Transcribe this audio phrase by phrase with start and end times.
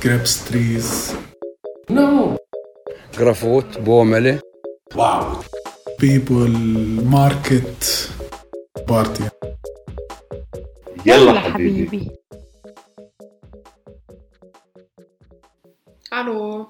[0.00, 1.14] grapes trees.
[1.88, 2.36] No.
[3.12, 4.40] Grafot, Bomele.
[4.94, 5.44] Wow.
[5.98, 6.48] People,
[7.16, 8.10] market,
[8.86, 9.24] party.
[11.06, 12.10] يلا حبيبي
[16.10, 16.68] Hallo.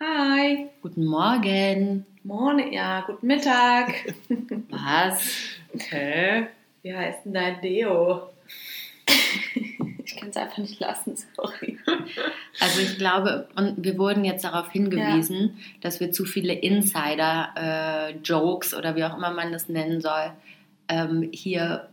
[0.00, 0.70] Hi.
[0.82, 2.06] Guten Morgen.
[2.22, 3.86] Morgen, ja, guten Mittag.
[4.70, 5.18] Was?
[5.90, 6.46] Hä?
[6.82, 8.30] Wie heißt denn dein Deo?
[10.38, 11.78] Einfach nicht lassen, sorry.
[12.60, 18.96] Also ich glaube, und wir wurden jetzt darauf hingewiesen, dass wir zu viele Insider-Jokes oder
[18.96, 20.32] wie auch immer man das nennen soll,
[20.88, 21.88] ähm, hier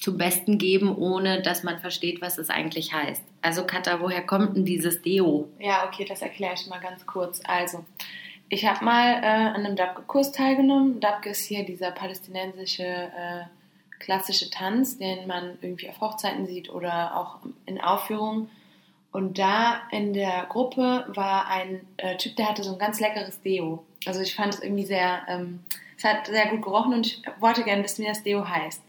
[0.00, 3.22] zum Besten geben, ohne dass man versteht, was es eigentlich heißt.
[3.42, 5.50] Also Katha, woher kommt denn dieses Deo?
[5.58, 7.42] Ja, okay, das erkläre ich mal ganz kurz.
[7.46, 7.84] Also,
[8.48, 11.00] ich habe mal äh, an einem Dabke-Kurs teilgenommen.
[11.00, 13.42] Dabke ist hier dieser palästinensische äh,
[14.06, 18.48] klassische Tanz, den man irgendwie auf Hochzeiten sieht oder auch in Aufführungen.
[19.10, 23.42] Und da in der Gruppe war ein äh, Typ, der hatte so ein ganz leckeres
[23.42, 23.84] Deo.
[24.06, 25.58] Also ich fand es irgendwie sehr, ähm,
[25.98, 28.80] es hat sehr gut gerochen und ich wollte gerne wissen, wie das Deo heißt.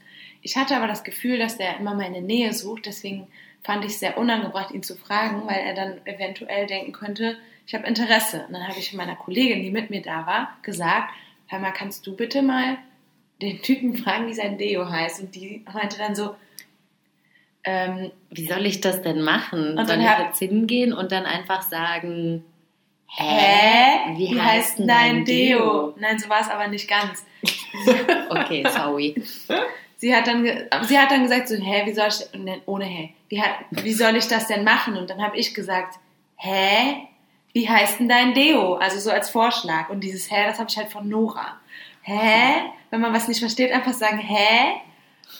[0.44, 3.28] Ich hatte aber das Gefühl, dass der immer meine Nähe sucht, deswegen
[3.64, 7.74] fand ich es sehr unangebracht, ihn zu fragen, weil er dann eventuell denken könnte, ich
[7.74, 8.46] habe Interesse.
[8.48, 11.12] Und dann habe ich meiner Kollegin, die mit mir da war, gesagt,
[11.48, 12.78] hör mal, kannst du bitte mal
[13.42, 15.22] den Typen fragen, wie sein Deo heißt?
[15.22, 16.36] Und die meinte dann so,
[17.64, 19.72] ähm, Wie soll ich das denn machen?
[19.78, 22.44] Und soll dann ich hab- jetzt hingehen und dann einfach sagen,
[23.08, 24.16] hä?
[24.16, 25.94] Wie, heißt denn dein Deo?
[26.00, 27.26] Nein, so war es aber nicht ganz.
[28.30, 29.16] Okay, sorry.
[29.98, 30.46] Sie hat dann,
[30.84, 33.42] sie hat dann gesagt so, hä, wie soll ich, ne, ohne hä, wie,
[33.84, 34.96] wie soll ich das denn machen?
[34.98, 35.96] Und dann habe ich gesagt,
[36.36, 37.08] hä,
[37.54, 38.76] wie heißt denn dein Deo?
[38.76, 39.90] Also so als Vorschlag.
[39.90, 41.60] Und dieses hä, das habe ich halt von Nora.
[42.04, 42.62] Hä?
[42.90, 44.82] Wenn man was nicht versteht, einfach sagen, hä?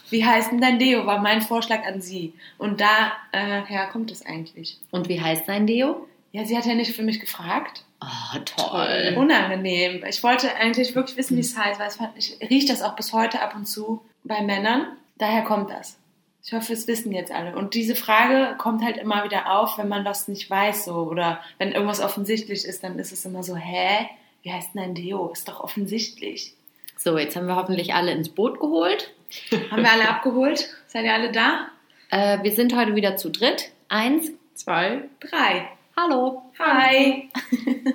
[0.10, 1.06] Wie heißt denn dein Deo?
[1.06, 2.34] War mein Vorschlag an sie.
[2.58, 4.78] Und da, äh, kommt es eigentlich.
[4.92, 6.08] Und wie heißt sein Deo?
[6.32, 7.84] Ja, sie hat ja nicht für mich gefragt.
[8.02, 9.16] Oh, toll.
[9.18, 10.04] Unangenehm.
[10.08, 13.14] Ich wollte eigentlich wirklich wissen, wie es heißt, weil fand, ich rieche das auch bis
[13.14, 14.88] heute ab und zu bei Männern.
[15.18, 15.98] Daher kommt das.
[16.46, 17.56] Ich hoffe, es wissen jetzt alle.
[17.56, 21.42] Und diese Frage kommt halt immer wieder auf, wenn man was nicht weiß, so oder
[21.58, 24.08] wenn irgendwas offensichtlich ist, dann ist es immer so, hä?
[24.44, 25.30] Wie heißt denn ein Deo?
[25.30, 26.54] Ist doch offensichtlich.
[26.98, 29.14] So, jetzt haben wir hoffentlich alle ins Boot geholt.
[29.72, 30.68] Haben wir alle abgeholt?
[30.88, 31.68] Seid ihr alle da?
[32.10, 33.70] Äh, wir sind heute wieder zu dritt.
[33.88, 34.32] Eins.
[34.56, 35.04] Zwei.
[35.20, 35.70] Drei.
[35.96, 36.44] Hallo.
[36.60, 37.30] Hi.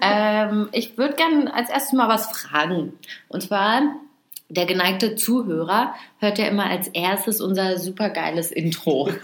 [0.04, 2.98] Ähm, ich würde gerne als erstes mal was fragen.
[3.28, 3.82] Und zwar,
[4.48, 9.10] der geneigte Zuhörer hört ja immer als erstes unser supergeiles Intro.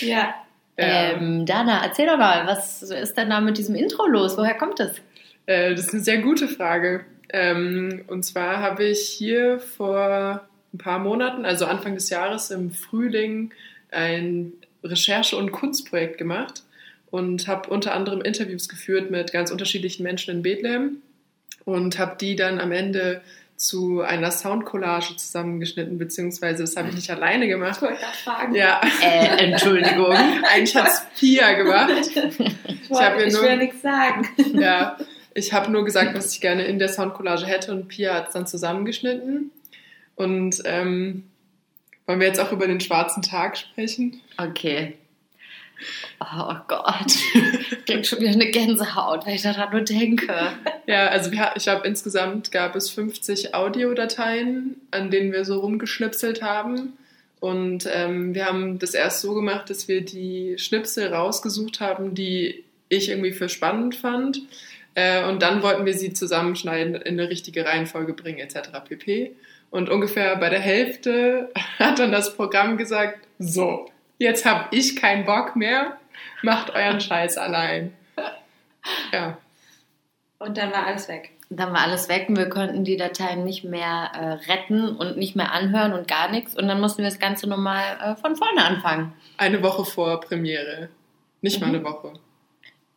[0.00, 0.34] Ja.
[0.76, 4.36] Ähm, Dana, erzähl doch mal, was ist denn da mit diesem Intro los?
[4.36, 5.00] Woher kommt es?
[5.46, 7.04] Äh, das ist eine sehr gute Frage.
[7.36, 10.40] Ähm, und zwar habe ich hier vor
[10.72, 13.50] ein paar Monaten, also Anfang des Jahres im Frühling,
[13.90, 14.52] ein
[14.84, 16.62] Recherche- und Kunstprojekt gemacht
[17.10, 20.98] und habe unter anderem Interviews geführt mit ganz unterschiedlichen Menschen in Bethlehem
[21.64, 23.20] und habe die dann am Ende
[23.56, 27.76] zu einer Soundcollage zusammengeschnitten, beziehungsweise das habe ich nicht alleine gemacht.
[27.76, 28.54] Ich wollte gerade fragen.
[28.54, 30.12] Ja, Äh, Entschuldigung.
[30.52, 31.90] eigentlich hat es Pia gemacht.
[32.00, 34.28] Ich, Ich wollte, ich will ja nichts sagen.
[34.54, 34.96] Ja,
[35.34, 38.34] ich habe nur gesagt, was ich gerne in der Soundcollage hätte und Pia hat es
[38.34, 39.50] dann zusammengeschnitten.
[40.14, 41.24] Und ähm,
[42.06, 44.20] wollen wir jetzt auch über den schwarzen Tag sprechen?
[44.36, 44.94] Okay.
[46.20, 47.12] Oh Gott.
[47.84, 50.32] Ich krieg schon wieder eine Gänsehaut, wenn ich daran nur denke.
[50.86, 56.42] Ja, also wir, ich glaube, insgesamt gab es 50 Audiodateien, an denen wir so rumgeschnipselt
[56.42, 56.94] haben.
[57.40, 62.64] Und ähm, wir haben das erst so gemacht, dass wir die Schnipsel rausgesucht haben, die
[62.88, 64.40] ich irgendwie für spannend fand.
[64.94, 68.70] Äh, und dann wollten wir sie zusammenschneiden, in eine richtige Reihenfolge bringen, etc.
[68.86, 69.34] pp.
[69.70, 75.24] Und ungefähr bei der Hälfte hat dann das Programm gesagt, so, jetzt habe ich keinen
[75.24, 75.98] Bock mehr,
[76.42, 77.92] macht euren Scheiß allein.
[79.12, 79.38] Ja.
[80.38, 81.30] Und dann war alles weg.
[81.50, 85.36] Dann war alles weg und wir konnten die Dateien nicht mehr äh, retten und nicht
[85.36, 86.56] mehr anhören und gar nichts.
[86.56, 89.12] Und dann mussten wir das Ganze nochmal äh, von vorne anfangen.
[89.36, 90.88] Eine Woche vor Premiere.
[91.42, 91.74] Nicht mal Mhm.
[91.76, 92.12] eine Woche.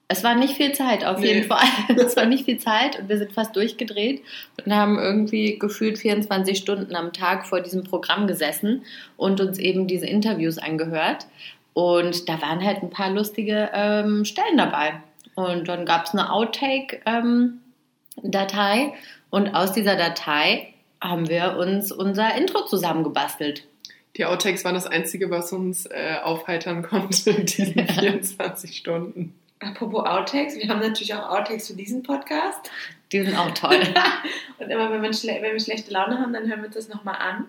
[0.10, 1.34] Es war nicht viel Zeit, auf Nee.
[1.34, 1.68] jeden Fall.
[1.98, 4.24] Es war nicht viel Zeit und wir sind fast durchgedreht
[4.66, 8.84] und haben irgendwie gefühlt 24 Stunden am Tag vor diesem Programm gesessen
[9.18, 11.28] und uns eben diese Interviews angehört.
[11.74, 14.94] Und da waren halt ein paar lustige ähm, Stellen dabei.
[15.36, 18.94] Und dann gab es eine Outtake-Datei
[19.30, 23.68] und aus dieser Datei haben wir uns unser Intro zusammengebastelt.
[24.16, 29.36] Die Outtakes waren das Einzige, was uns äh, aufheitern konnte in diesen 24 Stunden.
[29.60, 32.70] Apropos Outtakes, wir haben natürlich auch Outtakes für diesen Podcast.
[33.12, 33.80] Die sind auch toll.
[34.60, 36.90] Und immer wenn, man schle wenn wir schlechte Laune haben, dann hören wir uns das
[36.90, 37.46] nochmal an.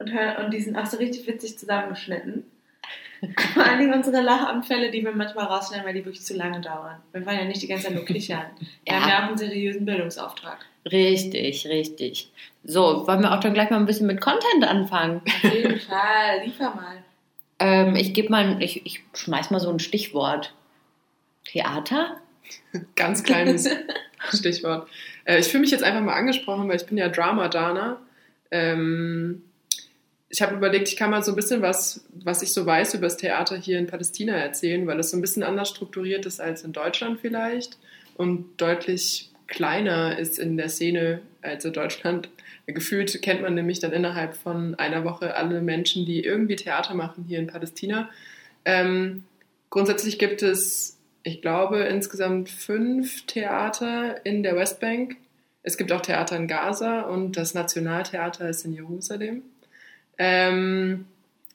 [0.00, 2.44] Und, hören, und die sind auch so richtig witzig zusammengeschnitten.
[3.52, 6.96] Vor allen Dingen unsere Lachanfälle, die wir manchmal rausschneiden, weil die wirklich zu lange dauern.
[7.12, 8.46] Wir wollen ja nicht die ganze Zeit nur kichern.
[8.84, 9.00] Wir Ja.
[9.00, 10.58] haben ja auch einen seriösen Bildungsauftrag.
[10.90, 12.30] Richtig, richtig.
[12.62, 15.20] So, wollen wir auch dann gleich mal ein bisschen mit Content anfangen?
[15.26, 17.02] Auf jeden Fall, liefer mal.
[17.58, 20.54] Ähm, ich gebe mal, ich, ich schmeiß mal so ein Stichwort.
[21.48, 22.20] Theater?
[22.96, 23.68] Ganz kleines
[24.32, 24.88] Stichwort.
[25.24, 28.00] Äh, ich fühle mich jetzt einfach mal angesprochen, weil ich bin ja Drama-Dana.
[28.50, 29.42] Ähm,
[30.28, 33.06] ich habe überlegt, ich kann mal so ein bisschen was, was ich so weiß über
[33.06, 36.62] das Theater hier in Palästina erzählen, weil es so ein bisschen anders strukturiert ist als
[36.62, 37.78] in Deutschland vielleicht
[38.16, 42.28] und deutlich kleiner ist in der Szene als in Deutschland.
[42.66, 47.24] Gefühlt kennt man nämlich dann innerhalb von einer Woche alle Menschen, die irgendwie Theater machen
[47.26, 48.10] hier in Palästina.
[48.66, 49.24] Ähm,
[49.70, 50.97] grundsätzlich gibt es,
[51.28, 55.16] ich glaube, insgesamt fünf Theater in der Westbank.
[55.62, 59.42] Es gibt auch Theater in Gaza und das Nationaltheater ist in Jerusalem.
[60.16, 61.04] Ähm,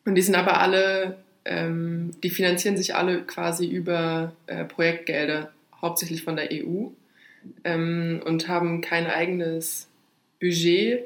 [0.06, 6.24] und die sind aber alle, ähm, die finanzieren sich alle quasi über äh, Projektgelder, hauptsächlich
[6.24, 6.90] von der EU
[7.64, 9.88] ähm, und haben kein eigenes
[10.40, 11.06] Budget.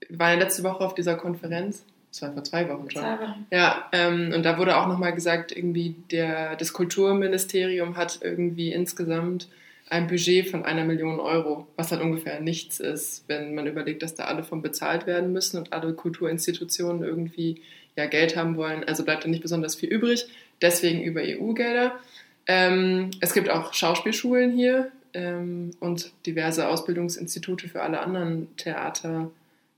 [0.00, 3.02] Ich war ja letzte Woche auf dieser Konferenz, das war vor zwei Wochen schon.
[3.50, 9.48] Ja, ähm, und da wurde auch nochmal gesagt, irgendwie der, das Kulturministerium hat irgendwie insgesamt
[9.88, 14.14] ein Budget von einer Million Euro, was halt ungefähr nichts ist, wenn man überlegt, dass
[14.14, 17.62] da alle von bezahlt werden müssen und alle Kulturinstitutionen irgendwie
[17.96, 18.84] ja Geld haben wollen.
[18.84, 20.26] Also bleibt da nicht besonders viel übrig,
[20.60, 21.98] deswegen über EU-Gelder.
[22.46, 29.30] Ähm, es gibt auch Schauspielschulen hier ähm, und diverse Ausbildungsinstitute für alle anderen Theaterberufe.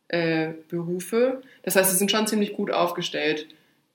[0.08, 1.40] Äh, Berufe.
[1.62, 3.46] das heißt, sie sind schon ziemlich gut aufgestellt.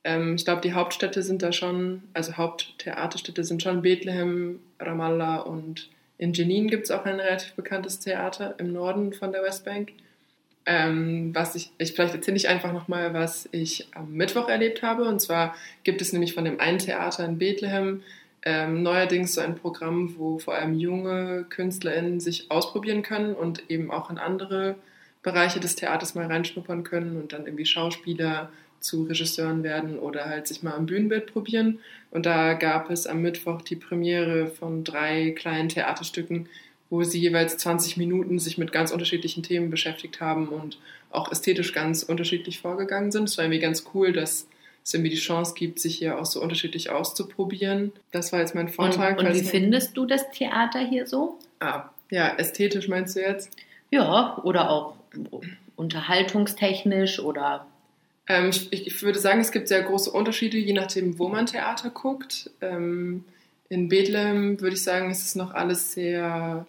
[0.03, 5.89] Ähm, ich glaube, die Hauptstädte sind da schon, also Haupttheaterstädte sind schon Bethlehem, Ramallah und
[6.17, 9.94] in Jenin gibt es auch ein relativ bekanntes Theater im Norden von der Westbank.
[10.65, 15.03] Ähm, was ich, ich vielleicht erzähle ich einfach nochmal, was ich am Mittwoch erlebt habe.
[15.03, 18.03] Und zwar gibt es nämlich von dem einen Theater in Bethlehem
[18.44, 23.89] ähm, neuerdings so ein Programm, wo vor allem junge KünstlerInnen sich ausprobieren können und eben
[23.89, 24.75] auch in andere
[25.21, 28.50] Bereiche des Theaters mal reinschnuppern können und dann irgendwie Schauspieler
[28.80, 31.80] zu Regisseuren werden oder halt sich mal am Bühnenbild probieren.
[32.12, 36.48] Und da gab es am Mittwoch die Premiere von drei kleinen Theaterstücken,
[36.89, 40.80] wo sie jeweils 20 Minuten sich mit ganz unterschiedlichen Themen beschäftigt haben und
[41.12, 43.25] auch ästhetisch ganz unterschiedlich vorgegangen sind.
[43.25, 44.48] Es war irgendwie ganz cool, dass
[44.83, 47.92] es irgendwie die Chance gibt, sich hier auch so unterschiedlich auszuprobieren.
[48.12, 49.19] Das war jetzt mein Vortrag.
[49.19, 51.38] Und, und wie findest du das Theater hier so?
[51.60, 53.51] Ah, ja, ästhetisch meinst du jetzt?
[53.92, 54.95] Ja, oder auch
[55.75, 57.65] unterhaltungstechnisch oder
[58.27, 61.89] Ähm, ich, ich würde sagen, es gibt sehr große Unterschiede, je nachdem, wo man Theater
[61.89, 62.51] guckt.
[62.61, 63.23] Ähm,
[63.69, 66.65] in Bethlehem würde ich sagen, ist es noch alles sehr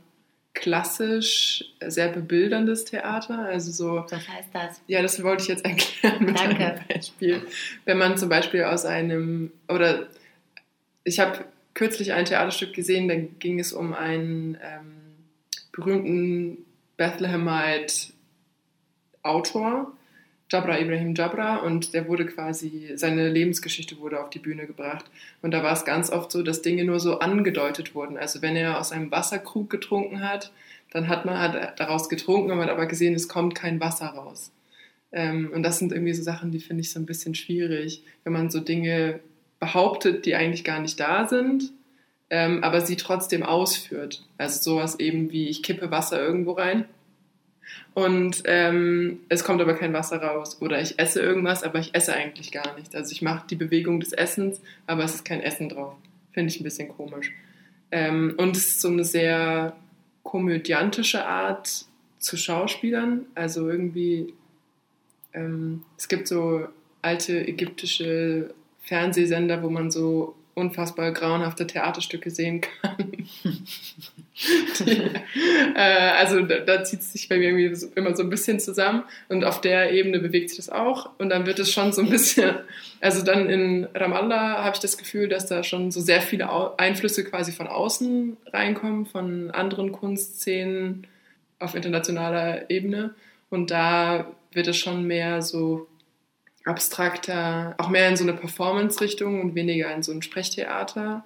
[0.54, 3.40] klassisch, sehr bebilderndes Theater.
[3.40, 4.80] Also so, was heißt das?
[4.86, 6.64] ja, das wollte ich jetzt erklären mit Danke.
[6.64, 7.42] einem Beispiel.
[7.84, 10.08] Wenn man zum Beispiel aus einem, oder
[11.04, 11.44] ich habe
[11.74, 15.00] kürzlich ein Theaterstück gesehen, da ging es um einen ähm,
[15.72, 16.58] berühmten
[16.96, 18.12] Bethlehemite
[19.22, 19.92] Autor,
[20.50, 25.04] Jabra Ibrahim Jabra, und der wurde quasi, seine Lebensgeschichte wurde auf die Bühne gebracht.
[25.42, 28.18] Und da war es ganz oft so, dass Dinge nur so angedeutet wurden.
[28.18, 30.52] Also wenn er aus einem Wasserkrug getrunken hat,
[30.90, 34.50] dann hat man hat daraus getrunken, man hat aber gesehen, es kommt kein Wasser raus.
[35.12, 38.32] Ähm, und das sind irgendwie so Sachen, die finde ich so ein bisschen schwierig, wenn
[38.32, 39.20] man so Dinge
[39.60, 41.72] behauptet, die eigentlich gar nicht da sind,
[42.28, 44.24] ähm, aber sie trotzdem ausführt.
[44.36, 46.86] Also sowas eben wie, ich kippe Wasser irgendwo rein
[47.94, 50.58] und ähm, es kommt aber kein Wasser raus.
[50.60, 52.94] Oder ich esse irgendwas, aber ich esse eigentlich gar nicht.
[52.94, 55.94] Also ich mache die Bewegung des Essens, aber es ist kein Essen drauf.
[56.32, 57.32] Finde ich ein bisschen komisch.
[57.90, 59.76] Ähm, und es ist so eine sehr
[60.22, 61.84] komödiantische Art
[62.18, 63.26] zu Schauspielern.
[63.34, 64.34] Also irgendwie,
[65.32, 66.68] ähm, es gibt so
[67.02, 73.26] alte ägyptische Fernsehsender, wo man so unfassbar grauenhafte Theaterstücke sehen kann.
[75.74, 78.58] Äh, also da, da zieht es sich bei mir irgendwie so, immer so ein bisschen
[78.58, 82.02] zusammen und auf der Ebene bewegt sich das auch und dann wird es schon so
[82.02, 82.56] ein bisschen,
[83.00, 86.74] also dann in Ramallah habe ich das Gefühl, dass da schon so sehr viele Au
[86.76, 91.06] Einflüsse quasi von außen reinkommen, von anderen Kunstszenen
[91.58, 93.14] auf internationaler Ebene
[93.48, 95.86] und da wird es schon mehr so
[96.64, 101.24] abstrakter, auch mehr in so eine Performance-Richtung und weniger in so ein Sprechtheater.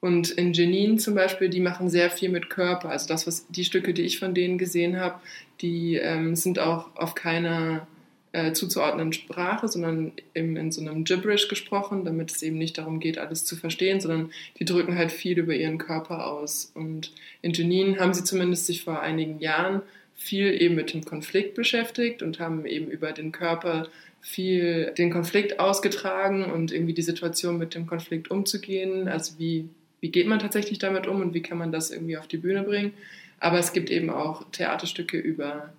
[0.00, 2.88] Und in Jenin zum Beispiel, die machen sehr viel mit Körper.
[2.88, 5.20] Also das, was die Stücke, die ich von denen gesehen habe,
[5.60, 7.86] die ähm, sind auch auf keiner
[8.32, 13.00] äh, zuzuordnenden Sprache, sondern eben in so einem Gibberish gesprochen, damit es eben nicht darum
[13.00, 16.70] geht, alles zu verstehen, sondern die drücken halt viel über ihren Körper aus.
[16.74, 19.82] Und in Jenin haben sie zumindest sich vor einigen Jahren
[20.14, 23.88] viel eben mit dem Konflikt beschäftigt und haben eben über den Körper
[24.20, 29.08] viel den Konflikt ausgetragen und irgendwie die Situation mit dem Konflikt umzugehen.
[29.08, 29.68] Also wie,
[30.00, 32.62] wie geht man tatsächlich damit um und wie kann man das irgendwie auf die Bühne
[32.62, 32.92] bringen.
[33.38, 35.72] Aber es gibt eben auch Theaterstücke über,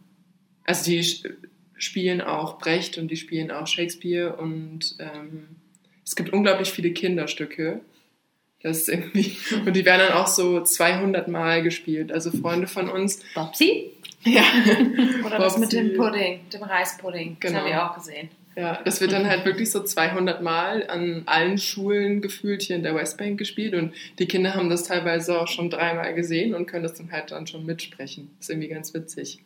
[0.65, 1.05] also die
[1.77, 5.47] spielen auch Brecht und die spielen auch Shakespeare und ähm,
[6.05, 7.81] es gibt unglaublich viele Kinderstücke.
[8.63, 9.35] Das ist irgendwie,
[9.65, 12.11] und die werden dann auch so 200 Mal gespielt.
[12.11, 13.21] Also Freunde von uns.
[13.33, 13.91] Bobsi?
[14.23, 14.43] Ja.
[15.25, 17.37] Oder das mit dem Pudding, dem Reispudding.
[17.39, 17.61] Das Genau.
[17.61, 18.29] habe ich auch gesehen.
[18.55, 22.83] Ja, das wird dann halt wirklich so 200 Mal an allen Schulen gefühlt hier in
[22.83, 26.83] der Westbank gespielt und die Kinder haben das teilweise auch schon dreimal gesehen und können
[26.83, 28.29] das dann halt dann schon mitsprechen.
[28.37, 29.39] Das ist irgendwie ganz witzig.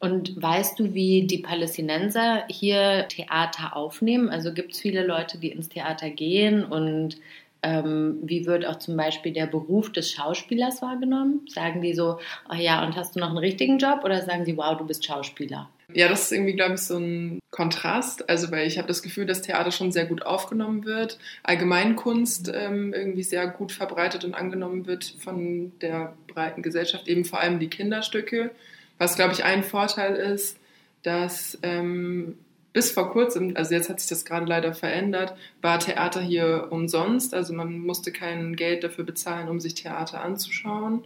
[0.00, 4.30] Und weißt du, wie die Palästinenser hier Theater aufnehmen?
[4.30, 7.18] Also gibt es viele Leute, die ins Theater gehen und
[7.62, 11.42] ähm, wie wird auch zum Beispiel der Beruf des Schauspielers wahrgenommen?
[11.46, 12.18] Sagen die so,
[12.50, 14.00] oh ja, und hast du noch einen richtigen Job?
[14.02, 15.68] Oder sagen sie, wow, du bist Schauspieler?
[15.94, 18.28] Ja, das ist irgendwie, glaube ich, so ein Kontrast.
[18.28, 22.92] Also, weil ich habe das Gefühl, dass Theater schon sehr gut aufgenommen wird, Allgemeinkunst ähm,
[22.92, 27.68] irgendwie sehr gut verbreitet und angenommen wird von der breiten Gesellschaft, eben vor allem die
[27.68, 28.50] Kinderstücke.
[28.98, 30.58] Was, glaube ich, ein Vorteil ist,
[31.02, 32.36] dass ähm,
[32.72, 37.34] bis vor kurzem, also jetzt hat sich das gerade leider verändert, war Theater hier umsonst.
[37.34, 41.04] Also man musste kein Geld dafür bezahlen, um sich Theater anzuschauen,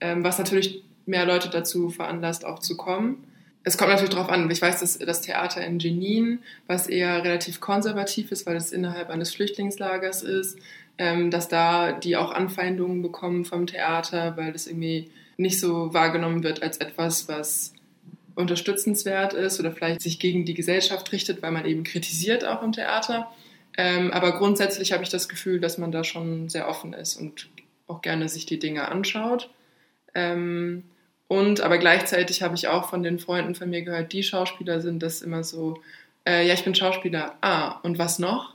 [0.00, 3.24] ähm, was natürlich mehr Leute dazu veranlasst, auch zu kommen.
[3.66, 4.50] Es kommt natürlich darauf an.
[4.50, 9.08] Ich weiß, dass das Theater in Jenin, was eher relativ konservativ ist, weil es innerhalb
[9.08, 10.58] eines Flüchtlingslagers ist,
[10.98, 16.42] ähm, dass da die auch Anfeindungen bekommen vom Theater, weil das irgendwie nicht so wahrgenommen
[16.42, 17.72] wird als etwas, was
[18.36, 22.72] unterstützenswert ist oder vielleicht sich gegen die Gesellschaft richtet, weil man eben kritisiert auch im
[22.72, 23.30] Theater.
[23.76, 27.48] Ähm, aber grundsätzlich habe ich das Gefühl, dass man da schon sehr offen ist und
[27.86, 29.50] auch gerne sich die Dinge anschaut.
[30.14, 30.84] Ähm,
[31.28, 35.02] und aber gleichzeitig habe ich auch von den Freunden von mir gehört, die Schauspieler sind
[35.02, 35.80] das immer so,
[36.26, 38.54] äh, ja, ich bin Schauspieler, ah, und was noch?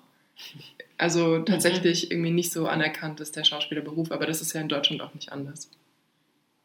[0.97, 5.01] Also tatsächlich irgendwie nicht so anerkannt ist der Schauspielerberuf, aber das ist ja in Deutschland
[5.01, 5.69] auch nicht anders.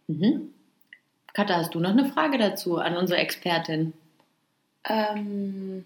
[0.08, 0.50] Mhm.
[1.32, 3.92] Katha, hast du noch eine Frage dazu an unsere Expertin?
[4.88, 5.84] Ähm,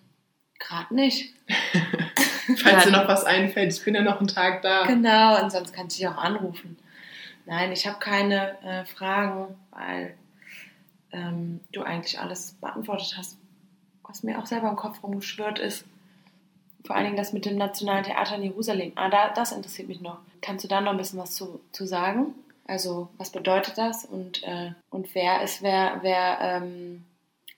[0.59, 1.35] gerade nicht.
[2.57, 4.87] Falls dir noch was einfällt, ich bin ja noch einen Tag da.
[4.87, 6.77] Genau, und sonst kannst du dich auch anrufen.
[7.49, 10.15] Nein, ich habe keine äh, Fragen, weil
[11.13, 13.39] ähm, du eigentlich alles beantwortet hast,
[14.03, 15.87] was mir auch selber im Kopf rumgeschwirrt ist.
[16.85, 18.93] Vor allen Dingen das mit dem Nationalen Theater in Jerusalem.
[18.97, 20.19] Ah, da, das interessiert mich noch.
[20.43, 22.35] Kannst du da noch ein bisschen was zu, zu sagen?
[22.67, 27.07] Also, was bedeutet das und, äh, und wer ist, wer, wer ähm,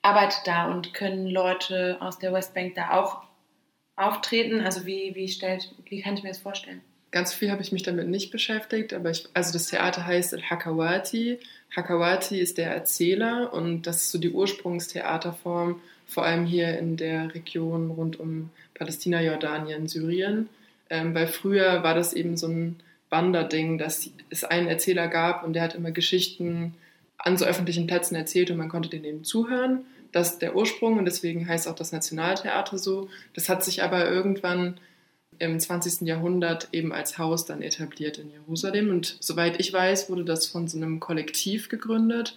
[0.03, 3.25] arbeitet da und können Leute aus der Westbank da auch
[3.97, 4.61] auftreten?
[4.61, 6.81] Also, wie, wie, stellt, wie kann ich mir das vorstellen?
[7.11, 11.39] Ganz viel habe ich mich damit nicht beschäftigt, aber ich, also das Theater heißt Al-Hakawati.
[11.75, 17.35] Hakawati ist der Erzähler und das ist so die Ursprungstheaterform, vor allem hier in der
[17.35, 20.49] Region rund um Palästina, Jordanien, Syrien.
[20.89, 22.77] Ähm, weil früher war das eben so ein
[23.11, 26.75] Wanderding, dass es einen Erzähler gab und der hat immer Geschichten
[27.19, 29.85] an so öffentlichen Plätzen erzählt und man konnte den eben zuhören.
[30.13, 33.09] Das ist der Ursprung und deswegen heißt auch das Nationaltheater so.
[33.35, 34.79] Das hat sich aber irgendwann
[35.41, 36.07] im 20.
[36.07, 38.91] Jahrhundert eben als Haus dann etabliert in Jerusalem.
[38.91, 42.37] Und soweit ich weiß, wurde das von so einem Kollektiv gegründet,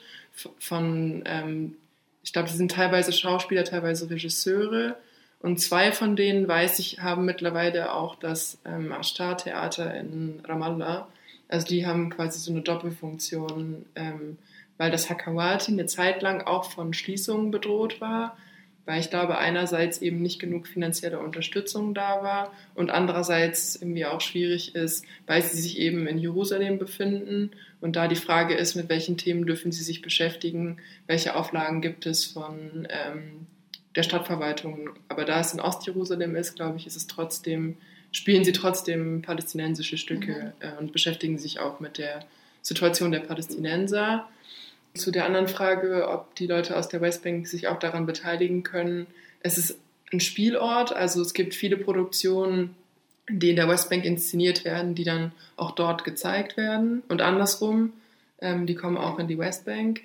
[0.57, 1.75] von, ähm,
[2.23, 4.97] ich glaube, die sind teilweise Schauspieler, teilweise Regisseure.
[5.41, 11.07] Und zwei von denen, weiß ich, haben mittlerweile auch das ähm, Ashtar-Theater in Ramallah.
[11.49, 14.37] Also die haben quasi so eine Doppelfunktion, ähm,
[14.77, 18.37] weil das Hakawati eine Zeit lang auch von Schließungen bedroht war,
[18.85, 24.19] weil ich glaube, einerseits eben nicht genug finanzielle Unterstützung da war und andererseits irgendwie auch
[24.19, 28.89] schwierig ist, weil sie sich eben in Jerusalem befinden und da die Frage ist, mit
[28.89, 33.47] welchen Themen dürfen sie sich beschäftigen, welche Auflagen gibt es von ähm,
[33.95, 34.91] der Stadtverwaltung.
[35.07, 37.77] Aber da es in Ostjerusalem ist, glaube ich, ist es trotzdem,
[38.11, 42.25] spielen sie trotzdem palästinensische Stücke äh, und beschäftigen sich auch mit der
[42.61, 44.27] Situation der Palästinenser.
[44.95, 49.07] Zu der anderen Frage, ob die Leute aus der Westbank sich auch daran beteiligen können.
[49.41, 49.77] Es ist
[50.11, 52.75] ein Spielort, also es gibt viele Produktionen,
[53.29, 57.93] die in der Westbank inszeniert werden, die dann auch dort gezeigt werden und andersrum,
[58.39, 60.01] ähm, die kommen auch in die Westbank.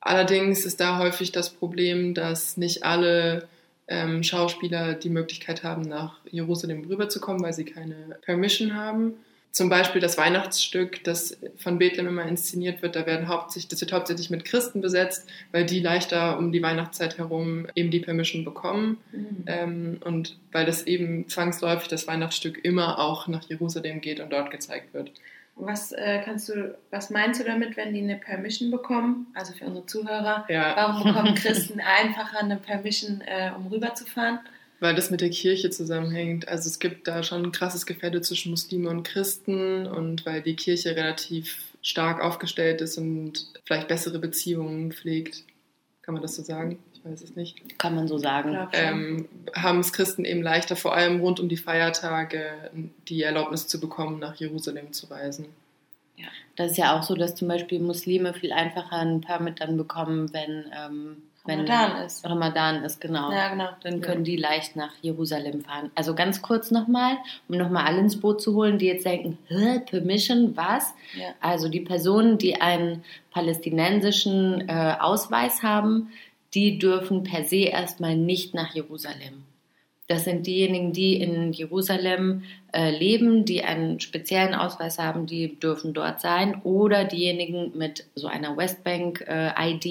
[0.00, 3.48] Allerdings ist da häufig das Problem, dass nicht alle
[3.88, 9.14] ähm, Schauspieler die Möglichkeit haben, nach Jerusalem rüberzukommen, weil sie keine Permission haben.
[9.54, 13.92] Zum Beispiel das Weihnachtsstück, das von Bethlehem immer inszeniert wird, da werden hauptsächlich, das wird
[13.92, 18.98] hauptsächlich mit Christen besetzt, weil die leichter um die Weihnachtszeit herum eben die Permission bekommen.
[19.12, 19.44] Mhm.
[19.46, 24.50] Ähm, und weil das eben zwangsläufig das Weihnachtsstück immer auch nach Jerusalem geht und dort
[24.50, 25.12] gezeigt wird.
[25.54, 29.28] Was äh, kannst du, was meinst du damit, wenn die eine Permission bekommen?
[29.34, 30.74] Also für unsere Zuhörer, Ja.
[30.74, 34.40] warum bekommen Christen einfacher eine Permission, äh, um rüberzufahren?
[34.84, 36.46] Weil das mit der Kirche zusammenhängt.
[36.46, 40.56] Also es gibt da schon ein krasses Gefälle zwischen Muslimen und Christen und weil die
[40.56, 45.42] Kirche relativ stark aufgestellt ist und vielleicht bessere Beziehungen pflegt.
[46.02, 46.78] Kann man das so sagen?
[46.92, 47.78] Ich weiß es nicht.
[47.78, 48.58] Kann man so sagen.
[48.72, 52.70] Ähm, haben es Christen eben leichter, vor allem rund um die Feiertage,
[53.08, 55.46] die Erlaubnis zu bekommen, nach Jerusalem zu reisen.
[56.56, 60.32] Das ist ja auch so, dass zum Beispiel Muslime viel einfacher ein Permit dann bekommen,
[60.34, 62.24] wenn, ähm, wenn Ramadan ist.
[62.24, 63.30] Ramadan ist, genau.
[63.30, 63.68] Ja, genau.
[63.82, 65.90] Dann können die leicht nach Jerusalem fahren.
[65.94, 69.80] Also ganz kurz nochmal, um nochmal alle ins Boot zu holen, die jetzt denken, Hä,
[69.80, 70.94] Permission, was?
[71.18, 71.28] Ja.
[71.40, 76.10] Also die Personen, die einen palästinensischen äh, Ausweis haben,
[76.54, 79.43] die dürfen per se erstmal nicht nach Jerusalem.
[80.06, 82.42] Das sind diejenigen, die in Jerusalem
[82.72, 86.60] äh, leben, die einen speziellen Ausweis haben, die dürfen dort sein.
[86.62, 89.84] Oder diejenigen mit so einer Westbank-ID,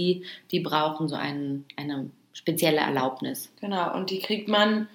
[0.51, 3.51] die brauchen so einen, eine spezielle Erlaubnis.
[3.59, 4.87] Genau, und die kriegt man,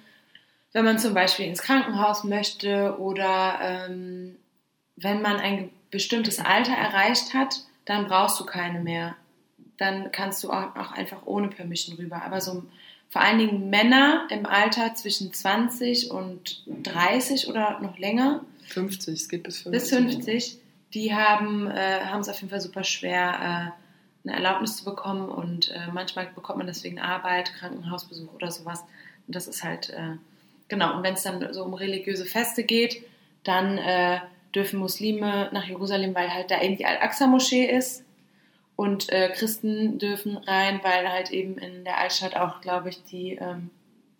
[0.71, 4.37] wenn man zum Beispiel ins Krankenhaus möchte oder ähm,
[4.95, 9.15] wenn man ein bestimmtes Alter erreicht hat, dann brauchst du keine mehr.
[9.77, 12.21] Dann kannst du auch, auch einfach ohne Permission rüber.
[12.23, 12.63] Aber so
[13.09, 19.29] vor allen Dingen Männer im Alter zwischen 20 und 30 oder noch länger, 50, es
[19.29, 19.71] geht bis 50.
[19.71, 20.57] bis 50,
[20.93, 25.29] die haben äh, haben es auf jeden Fall super schwer, äh, eine Erlaubnis zu bekommen
[25.29, 28.83] und äh, manchmal bekommt man deswegen Arbeit, Krankenhausbesuch oder sowas.
[29.27, 30.17] Und das ist halt, äh,
[30.67, 33.03] genau, und wenn es dann so um religiöse Feste geht,
[33.43, 34.19] dann äh,
[34.53, 38.03] dürfen Muslime nach Jerusalem, weil halt da eben die Al-Aqsa-Moschee ist.
[38.79, 43.33] Und äh, Christen dürfen rein, weil halt eben in der Altstadt auch, glaube ich, die,
[43.33, 43.71] ähm,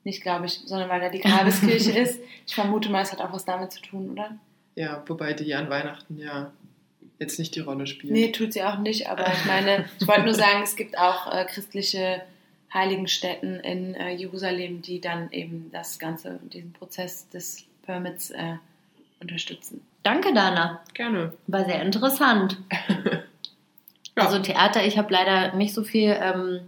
[0.04, 2.20] nicht glaube ich, sondern weil da die Grabeskirche ist.
[2.46, 4.38] Ich vermute mal, es hat auch was damit zu tun, oder?
[4.76, 6.52] Ja, wobei die an Weihnachten ja
[7.20, 8.12] jetzt nicht die Rolle spielt.
[8.12, 11.34] Nee, tut sie auch nicht, aber ich meine, ich wollte nur sagen, es gibt auch
[11.34, 12.22] äh, christliche
[12.74, 18.56] Heiligenstätten in äh, Jerusalem, die dann eben das Ganze, diesen Prozess des Permits äh,
[19.22, 19.86] unterstützen.
[20.04, 20.84] Danke, Dana.
[20.94, 21.32] Gerne.
[21.48, 22.58] War sehr interessant.
[24.20, 24.26] Ja.
[24.26, 26.60] Also Theater, ich habe leider nicht so viel ähm,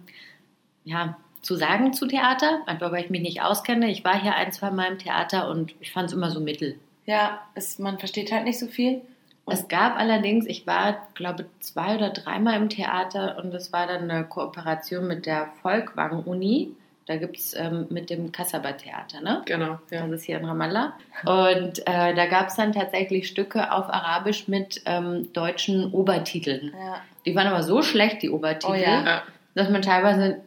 [0.83, 3.89] ja, zu sagen zu Theater, einfach weil ich mich nicht auskenne.
[3.89, 6.77] Ich war hier ein, zwei Mal im Theater und ich fand es immer so mittel.
[7.05, 9.01] Ja, es, man versteht halt nicht so viel.
[9.45, 13.87] Und- Es gab allerdings, ich war, glaube zwei oder dreimal im Theater und das war
[13.87, 16.69] dann eine Kooperation mit der Volkwang-Uni.
[17.07, 19.41] Da gibt es ähm, mit dem Kasaba-Theater, ne?
[19.45, 20.05] Genau, ja.
[20.07, 20.93] Das ist hier in Ramallah.
[21.25, 26.71] Und äh, da gab es dann tatsächlich Stücke auf Arabisch mit ähm, deutschen Obertiteln.
[26.79, 27.01] Ja.
[27.25, 29.23] Die waren aber so schlecht, die Obertitel, Oh ja.
[29.55, 30.41] Dass man teilweise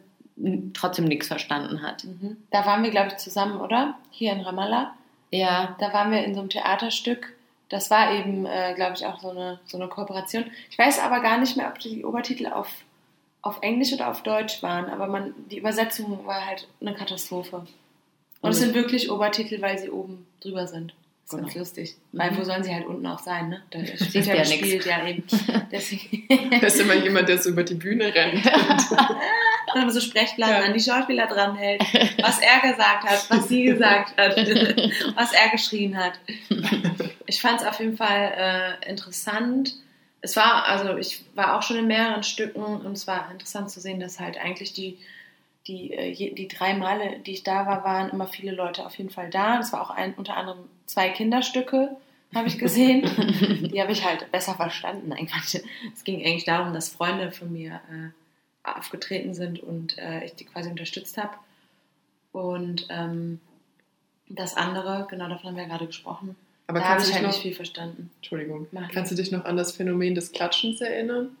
[0.73, 2.03] trotzdem nichts verstanden hat.
[2.03, 2.37] Mhm.
[2.51, 3.95] Da waren wir, glaube ich, zusammen, oder?
[4.11, 4.93] Hier in Ramallah.
[5.31, 7.33] Ja, Da waren wir in so einem Theaterstück.
[7.69, 10.45] Das war eben, äh, glaube ich, auch so eine, so eine Kooperation.
[10.69, 12.69] Ich weiß aber gar nicht mehr, ob die Obertitel auf,
[13.41, 17.65] auf Englisch oder auf Deutsch waren, aber man, die Übersetzung war halt eine Katastrophe.
[18.41, 20.93] Und es Und- sind wirklich Obertitel, weil sie oben drüber sind.
[21.27, 21.43] Das ist Genau.
[21.43, 21.95] ganz lustig.
[22.11, 23.63] Weil wo sollen sie halt unten auch sein, ne?
[23.71, 25.23] Da steht ja ja gespielt, ja eben.
[25.71, 26.27] Deswegen.
[26.61, 28.45] Da ist immer jemand, der so über die Bühne rennt.
[29.73, 30.61] Und dann so Sprechblasen Ja.
[30.61, 31.81] an die Schauspieler dranhält,
[32.21, 34.37] was er gesagt hat, was sie gesagt hat,
[35.15, 36.13] was er geschrien hat.
[37.25, 39.73] Ich fand es auf jeden Fall äh, interessant.
[40.21, 43.79] Es war, also ich war auch schon in mehreren Stücken und es war interessant zu
[43.81, 44.97] sehen, dass halt eigentlich die,
[45.67, 49.09] die, äh, die drei Male, die ich da war, waren immer viele Leute auf jeden
[49.09, 49.59] Fall da.
[49.59, 51.95] Es war auch ein, unter anderem zwei Kinderstücke,
[52.33, 53.01] habe ich gesehen.
[53.73, 55.11] die habe ich halt besser verstanden.
[55.11, 55.63] Eigentlich.
[55.93, 60.45] Es ging eigentlich darum, dass Freunde von mir äh, aufgetreten sind und äh, ich die
[60.45, 61.33] quasi unterstützt habe.
[62.31, 63.39] Und ähm,
[64.27, 66.35] das andere, genau davon haben wir ja gerade gesprochen,
[66.67, 68.11] Aber da habe ich halt noch, nicht viel verstanden.
[68.17, 71.35] Entschuldigung, Mach kannst du dich noch an das Phänomen des Klatschens erinnern?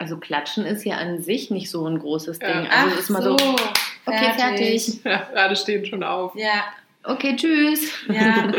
[0.00, 2.48] Also Klatschen ist ja an sich nicht so ein großes Ding.
[2.64, 2.70] Ja.
[2.70, 5.04] Also ist mal so, okay, fertig.
[5.04, 6.34] Ja, gerade stehen schon auf.
[6.34, 6.64] Ja,
[7.02, 7.92] Okay, tschüss.
[8.08, 8.52] ja.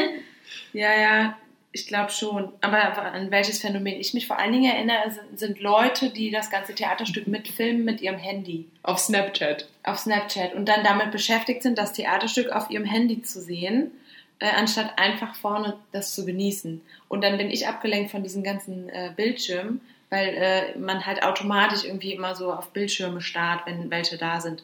[0.72, 1.36] ja, ja,
[1.72, 2.50] ich glaube schon.
[2.60, 6.50] Aber an welches Phänomen ich mich vor allen Dingen erinnere, sind, sind Leute, die das
[6.50, 9.68] ganze Theaterstück mitfilmen mit ihrem Handy Auf Snapchat.
[9.82, 13.90] auf Snapchat und dann damit beschäftigt sind, das Theaterstück auf ihrem Handy zu sehen,
[14.38, 16.80] äh, anstatt einfach vorne das zu genießen.
[17.08, 19.80] Und dann bin ich abgelenkt von diesen ganzen äh, Bildschirmen,
[20.14, 20.28] weil
[20.74, 24.62] äh, man halt automatisch irgendwie immer so auf Bildschirme starrt, wenn welche da sind.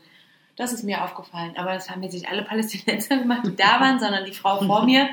[0.57, 1.55] Das ist mir aufgefallen.
[1.57, 4.85] Aber das haben jetzt nicht alle Palästinenser gemacht, die da waren, sondern die Frau vor
[4.85, 5.09] mir.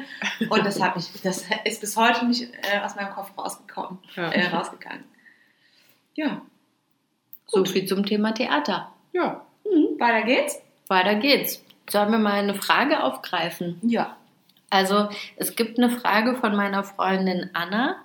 [0.49, 4.29] Und das, hab ich, das ist bis heute nicht äh, aus meinem Kopf rausgekommen, Ja.
[4.29, 5.03] äh, rausgegangen.
[6.15, 6.41] Ja,
[7.47, 8.91] So viel zum Thema Theater.
[9.13, 9.41] Ja.
[9.99, 10.61] weiter geht's.
[10.87, 11.63] Weiter geht's.
[11.89, 13.79] Sollen wir mal eine Frage aufgreifen?
[13.83, 14.17] Ja.
[14.69, 17.95] Also es gibt eine Frage von meiner Freundin Anna,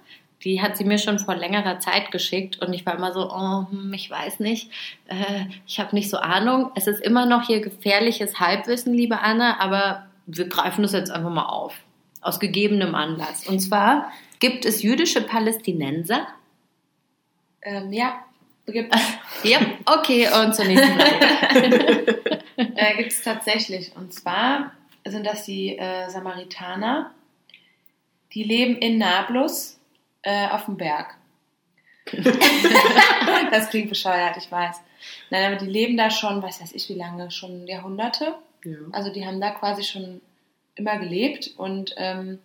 [0.44, 3.66] Die hat sie mir schon vor längerer Zeit geschickt und ich war immer so, oh,
[3.70, 4.70] hm, ich weiß nicht,
[5.06, 6.70] äh, ich habe nicht so Ahnung.
[6.74, 11.30] Es ist immer noch hier gefährliches Halbwissen, liebe Anna, aber wir greifen das jetzt einfach
[11.30, 11.74] mal auf,
[12.20, 13.46] aus gegebenem Anlass.
[13.46, 16.26] Und zwar gibt es jüdische Palästinenser.
[17.62, 18.24] Ähm, ja,
[18.66, 19.02] gibt es.
[19.44, 22.20] Ja, okay, und zur nächsten Frage.
[22.56, 23.90] äh, gibt es tatsächlich.
[23.96, 24.70] Und zwar
[25.04, 27.10] sind das die äh, Samaritaner,
[28.34, 29.80] die leben in Nablus
[30.22, 31.14] äh, auf dem Berg.
[33.50, 34.80] das klingt bescheuert, ich weiß.
[35.30, 38.34] Nein, aber die leben da schon, was weiß ich wie lange, schon Jahrhunderte.
[38.64, 38.76] Ja.
[38.92, 40.20] Also die haben da quasi schon
[40.74, 42.38] immer gelebt und ähm,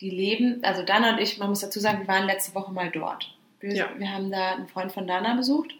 [0.00, 2.90] die leben, also Dana und ich, man muss dazu sagen, wir waren letzte Woche mal
[2.90, 3.34] dort.
[3.60, 3.88] Wir, Ja.
[3.96, 5.72] wir haben da einen Freund von Dana besucht.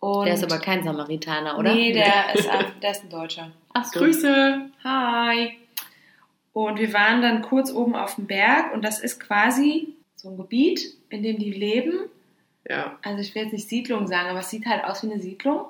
[0.00, 1.74] Und Der ist aber kein Samaritaner, oder?
[1.74, 3.50] Nee, der ist, ein- der ist ein Deutscher.
[3.72, 4.00] Ach so.
[4.00, 4.70] Grüße.
[4.84, 5.58] Hi.
[6.52, 10.36] Und wir waren dann kurz oben auf dem Berg und das ist quasi so ein
[10.36, 12.08] Gebiet, in dem die leben.
[12.68, 12.96] Ja.
[13.02, 15.66] Also ich will jetzt nicht Siedlung sagen, aber es sieht halt aus wie eine Siedlung.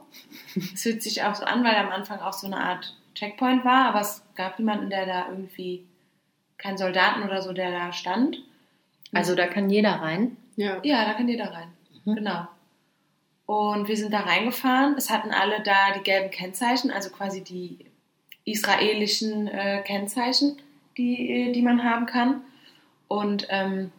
[0.75, 3.87] Es fühlt sich auch so an, weil am Anfang auch so eine Art Checkpoint war,
[3.87, 5.85] aber es gab niemanden, der da irgendwie,
[6.59, 8.43] keinen Soldaten oder so, der da stand.
[9.12, 10.37] Also da kann jeder rein.
[10.57, 10.79] Ja.
[10.85, 11.69] Ja, da kann jeder rein.
[12.05, 12.15] Mhm.
[12.17, 12.47] Genau.
[13.47, 14.95] Und wir sind da reingefahren.
[14.97, 17.79] Es hatten alle da die gelben Kennzeichen, also quasi die
[18.45, 20.57] israelischen äh, Kennzeichen,
[20.97, 22.43] die, äh, die man haben kann.
[23.09, 23.91] Und ähm,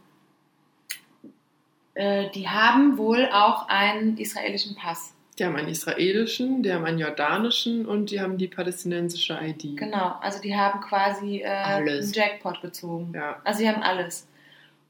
[1.96, 5.14] äh, die haben wohl auch einen israelischen Pass.
[5.40, 9.78] Die haben einen israelischen, die haben einen jordanischen und die haben die palästinensische ID.
[9.78, 13.14] Genau, also die haben quasi äh, einen Jackpot gezogen.
[13.16, 13.42] Ja.
[13.44, 14.28] Also sie haben alles.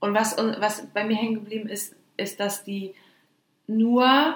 [0.01, 2.93] Und was, was bei mir hängen geblieben ist, ist, dass die
[3.67, 4.35] nur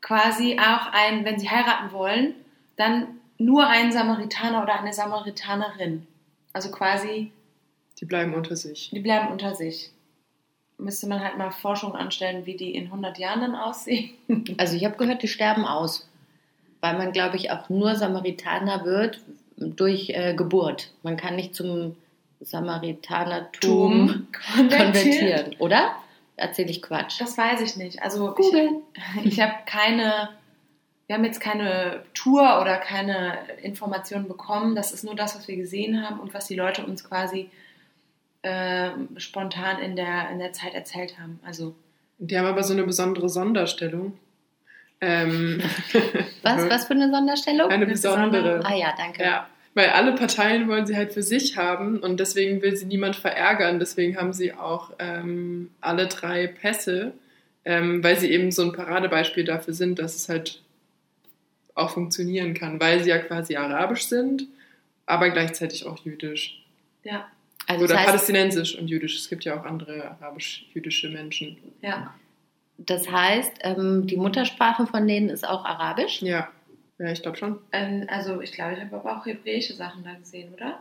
[0.00, 2.34] quasi auch ein, wenn sie heiraten wollen,
[2.76, 3.06] dann
[3.38, 6.06] nur einen Samaritaner oder eine Samaritanerin.
[6.52, 7.30] Also quasi,
[8.00, 8.90] Die bleiben unter sich.
[8.90, 9.92] die bleiben unter sich.
[10.78, 14.10] Müsste man halt mal Forschung anstellen, wie die in 100 Jahren dann aussehen.
[14.58, 16.08] Also ich habe gehört, die sterben aus.
[16.80, 19.20] Weil man, glaube ich, auch nur Samaritaner wird
[19.56, 20.90] durch äh, Geburt.
[21.02, 21.96] Man kann nicht zum
[22.40, 25.96] Samaritanertum konvertieren, oder?
[26.36, 27.20] Erzähle ich Quatsch.
[27.20, 28.02] Das weiß ich nicht.
[28.02, 28.82] Also ich, Google.
[29.24, 30.30] Ich habe keine,
[31.06, 34.74] wir haben jetzt keine Tour oder keine Informationen bekommen.
[34.74, 37.50] Das ist nur das, was wir gesehen haben und was die Leute uns quasi
[38.44, 41.40] äh, spontan in der, in der Zeit erzählt haben.
[41.44, 41.74] Also
[42.18, 44.18] Die haben aber so eine besondere Sonderstellung.
[45.00, 45.62] Ähm,
[46.42, 47.70] Was, was für eine Sonderstellung?
[47.70, 48.60] Eine besondere.
[48.64, 49.22] Ah ja, danke.
[49.22, 53.16] Ja, weil alle Parteien wollen sie halt für sich haben und deswegen will sie niemand
[53.16, 53.78] verärgern.
[53.78, 57.12] Deswegen haben sie auch ähm, alle drei Pässe,
[57.64, 60.62] ähm, weil sie eben so ein Paradebeispiel dafür sind, dass es halt
[61.74, 64.46] auch funktionieren kann, weil sie ja quasi arabisch sind,
[65.06, 66.62] aber gleichzeitig auch jüdisch.
[67.02, 67.26] ja,
[67.66, 69.16] Also Oder das heißt, palästinensisch und jüdisch.
[69.16, 71.56] Es gibt ja auch andere arabisch-jüdische Menschen.
[71.82, 72.14] ja.
[72.78, 76.20] das heißt ähm, die Muttersprache von denen ist auch Arabisch?
[76.22, 76.48] Ja,
[76.98, 77.58] ja, ich glaube schon.
[77.72, 80.80] Ähm, also ich glaube, ich habe aber auch hebräische Sachen da gesehen, oder?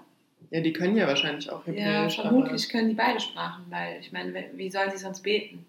[0.51, 2.15] Ja, die können ja wahrscheinlich auch Ja, Hebräisch.
[2.15, 5.65] vermutlich können die beide Sprachen, weil ich meine, wie sollen sie sonst beten?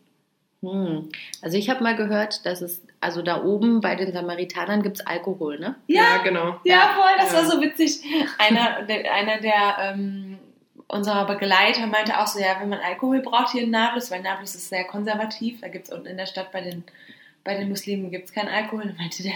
[0.63, 1.09] Hm.
[1.43, 5.07] Also ich habe mal gehört, dass es, also da oben bei den Samaritanern gibt es
[5.07, 5.67] Alkohol, ne?
[5.67, 6.59] aber, ja, genau.
[6.65, 7.39] Ja, voll, das Ja.
[7.39, 8.01] war so witzig.
[8.39, 10.39] Einer, der, einer der ähm,
[10.89, 14.55] unserer Begleiter meinte auch so, ja, wenn man Alkohol braucht hier in Nablus, weil Nablus
[14.55, 16.85] ist sehr konservativ, da gibt es unten in der Stadt bei den,
[17.43, 18.85] bei den Muslimen gibt es keinen Alkohol.
[18.87, 19.33] Dann meinte der,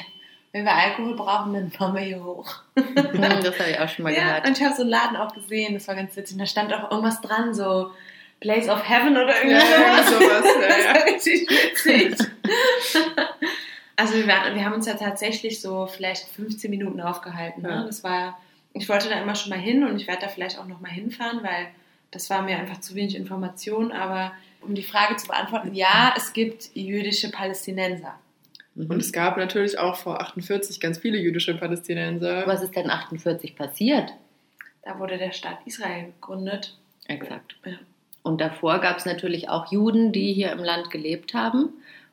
[0.53, 2.55] wenn wir Alkohol brauchen, dann fahren wir hier hoch.
[2.77, 4.47] Hm, das habe ich auch schon mal ja, gehört.
[4.49, 6.35] und ich habe so einen Laden auch gesehen, das war ganz witzig.
[6.35, 7.91] Und da stand auch irgendwas dran, so
[8.41, 10.11] Place of Heaven oder Ja, irgendwas.
[10.11, 10.45] irgendwie sowas.
[10.61, 10.95] Ja, Das ja.
[10.95, 12.29] war richtig witzig.
[13.97, 17.63] Also wir, wir haben uns ja tatsächlich so vielleicht 15 Minuten aufgehalten.
[17.63, 17.69] Ne?
[17.71, 17.83] Ja.
[17.83, 18.39] Das war,
[18.75, 20.91] ich wollte da immer schon mal hin und ich werde da vielleicht auch noch mal
[20.91, 21.69] hinfahren, weil
[22.11, 23.93] das war mir einfach zu wenig Information.
[23.93, 28.15] Aber um die Frage zu beantworten, ja, es gibt jüdische Palästinenser.
[28.75, 28.91] Mhm.
[28.91, 32.47] Und es gab natürlich auch vor 48 ganz viele jüdische Palästinenser.
[32.47, 34.13] Was ist denn 48 passiert?
[34.83, 36.77] Da wurde der Staat Israel gegründet.
[37.07, 37.57] Exakt.
[37.65, 37.73] Ja.
[38.23, 41.71] Und davor gab es natürlich auch Juden, die hier im Land gelebt haben.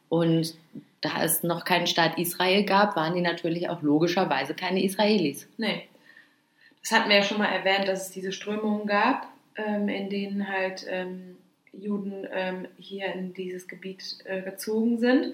[0.10, 0.56] Und
[1.02, 5.48] da es noch keinen Staat Israel gab, waren die natürlich auch logischerweise keine Israelis.
[5.58, 5.84] Nee.
[6.86, 10.48] Das hatten wir ja schon mal erwähnt, dass es diese Strömungen gab, ähm, in denen
[10.48, 11.36] halt ähm,
[11.74, 15.34] Juden ähm, hier in dieses Gebiet äh, gezogen sind.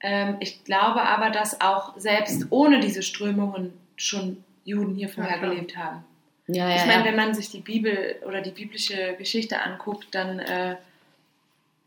[0.00, 5.48] Ähm, ich glaube aber, dass auch selbst ohne diese Strömungen schon Juden hier vorher Ja,
[5.48, 6.04] gelebt haben.
[6.46, 7.04] Ja, ja, ich meine, ja.
[7.06, 10.76] wenn man sich die Bibel oder die biblische Geschichte anguckt, dann, äh,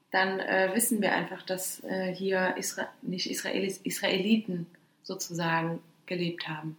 [0.09, 4.65] dann äh, wissen wir einfach, dass äh, hier Isra nicht Israelis, Israeliten
[5.03, 6.75] sozusagen gelebt haben.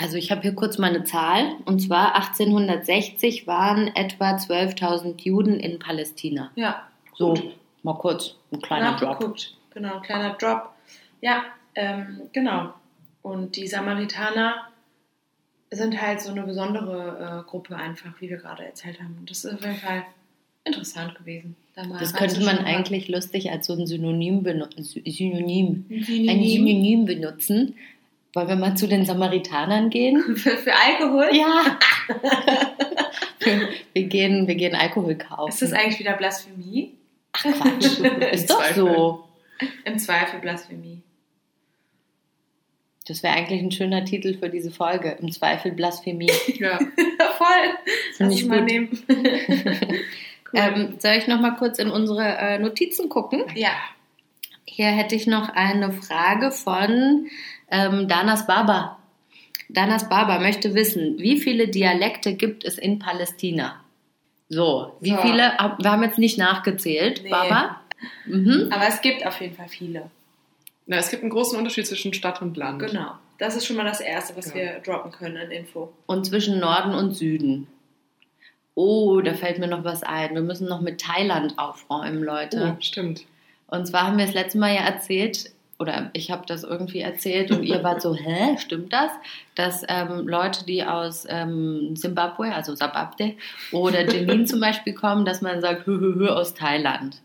[0.00, 1.52] Also ich habe hier kurz mal eine Zahl.
[1.66, 6.50] Und zwar 1860 waren etwa 12.000 Juden in Palästina.
[6.56, 6.86] Ja,
[7.16, 7.56] So, Gut.
[7.82, 9.10] mal kurz ein kleiner Drop.
[9.10, 9.56] nachgeguckt.
[9.74, 10.70] Genau, ein kleiner Drop.
[11.20, 11.42] Ja,
[11.74, 12.72] ähm, genau.
[13.22, 14.66] Und die Samaritaner
[15.70, 19.16] sind halt so eine besondere äh, Gruppe einfach, wie wir gerade erzählt haben.
[19.20, 20.04] Und das ist auf jeden Fall
[20.64, 21.54] interessant gewesen.
[21.74, 26.44] Da Das könnte man eigentlich lustig als so ein Synonym, benu- Sy- Synonym, Ein Synonym
[26.48, 27.74] Synonym benutzen.
[28.32, 30.22] Wollen wir mal zu den Samaritanern gehen?
[30.36, 31.30] für, für Alkohol.
[31.32, 31.78] Ja.
[33.92, 35.50] wir, gehen, wir gehen Alkohol kaufen.
[35.50, 36.94] Ist das eigentlich wieder Blasphemie?
[37.32, 37.98] Ach Quatsch.
[38.32, 38.74] Ist doch Zweifel.
[38.74, 39.24] so.
[39.84, 41.02] Im Zweifel Blasphemie.
[43.06, 45.16] Das wäre eigentlich ein schöner Titel für diese Folge.
[45.20, 46.30] Im Zweifel Blasphemie.
[46.58, 46.78] Ja.
[46.78, 47.48] Voll.
[48.16, 49.04] Finde Lass ich mal nehmen.
[50.52, 53.44] Ähm, soll ich noch mal kurz in unsere äh, Notizen gucken?
[53.54, 53.72] Ja.
[54.72, 57.26] Hier hätte ich noch eine Frage von
[57.70, 58.98] ähm, Danas Baba.
[59.68, 63.80] Danas Baba möchte wissen, wie viele Dialekte gibt es in Palästina?
[64.48, 65.16] So, wie So.
[65.18, 65.52] viele?
[65.78, 67.30] Wir haben jetzt nicht nachgezählt, Nee.
[67.30, 67.80] Baba.
[68.26, 68.68] Mhm.
[68.72, 70.08] Aber es gibt auf jeden Fall viele.
[70.86, 72.78] Na, es gibt einen großen Unterschied zwischen Stadt und Land.
[72.80, 73.12] Genau.
[73.38, 74.54] Das ist schon mal das Erste, was Ja.
[74.54, 75.92] wir droppen können an Info.
[76.06, 77.66] Und zwischen Norden und Süden.
[78.74, 80.34] Oh, da fällt mir noch was ein.
[80.34, 82.74] Wir müssen noch mit Thailand aufräumen, Leute.
[82.76, 83.24] Oh, stimmt.
[83.70, 87.50] Und zwar haben wir das letzte Mal ja erzählt, oder ich habe das irgendwie erzählt
[87.50, 89.10] und ihr wart so, hä, stimmt das?
[89.54, 93.34] Dass ähm, Leute, die aus ähm, Zimbabwe, also Zimbabwe
[93.72, 97.22] oder Jenin zum Beispiel kommen, dass man sagt, hö, hö, hö, aus Thailand.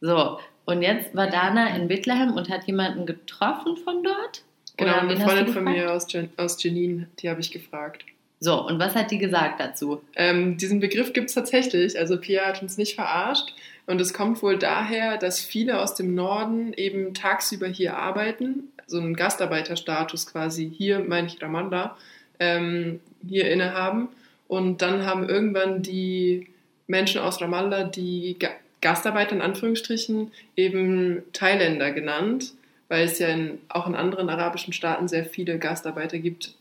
[0.00, 4.42] So, und jetzt war Dana in Bethlehem und hat jemanden getroffen von dort?
[4.76, 8.04] Genau, eine Freundin von mir aus, Gen aus Jenin, die habe ich gefragt.
[8.40, 10.02] So, und was hat die gesagt dazu?
[10.16, 11.98] Ähm, diesen Begriff gibt es tatsächlich.
[11.98, 13.54] Also Pia hat uns nicht verarscht.
[13.86, 18.98] Und es kommt wohl daher, dass viele aus dem Norden eben tagsüber hier arbeiten, so
[18.98, 21.96] einen Gastarbeiterstatus quasi hier, meine ich Ramallah,
[22.38, 24.08] ähm, hier innehaben.
[24.48, 26.48] Und dann haben irgendwann die
[26.86, 32.52] Menschen aus Ramallah, die Ga Gastarbeiter in Anführungsstrichen, eben Thailänder genannt,
[32.88, 36.54] weil es ja in, auch in anderen arabischen Staaten sehr viele Gastarbeiter gibt,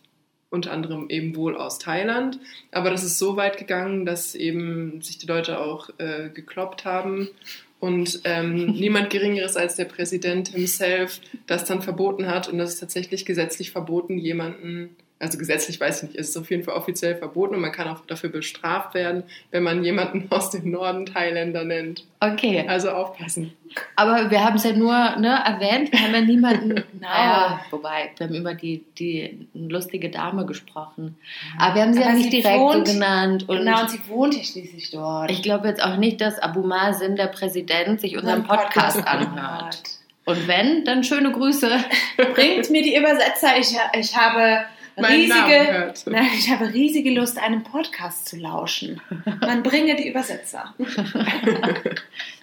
[0.54, 2.40] unter anderem eben wohl aus Thailand.
[2.72, 7.30] Aber das ist so weit gegangen, dass eben sich die Leute auch äh, gekloppt haben
[7.80, 12.48] und ähm, niemand Geringeres als der Präsident himself das dann verboten hat.
[12.48, 16.50] Und das ist tatsächlich gesetzlich verboten, jemanden, also gesetzlich weiß ich nicht, es ist auf
[16.52, 20.52] jeden Fall offiziell verboten und man kann auch dafür bestraft werden, wenn man jemanden aus
[20.52, 22.04] dem Norden Thailänder nennt.
[22.20, 23.54] Okay, Also aufpassen.
[23.96, 28.28] aber wir haben es ja nur ne, erwähnt, wir haben ja niemanden, naja, wobei, wir
[28.28, 31.18] haben über die, die lustige Dame gesprochen.
[31.58, 33.50] Aber wir haben sie Aber ja nicht sie direkt wohnt- so genannt.
[33.50, 35.32] Und genau, und sie wohnt ja schließlich dort.
[35.32, 39.82] ich glaube jetzt auch nicht, dass Abu Mazen, der Präsident, sich unseren Unseren Podcast anhört.
[40.26, 41.70] Und wenn, dann schöne Grüße.
[42.34, 43.58] Bringt mir die Übersetzer.
[43.60, 44.64] Ich, ich habe
[44.98, 49.02] riesige, nein, ich habe riesige Lust, einem Podcast zu lauschen.
[49.42, 50.74] Man bringe die Übersetzer.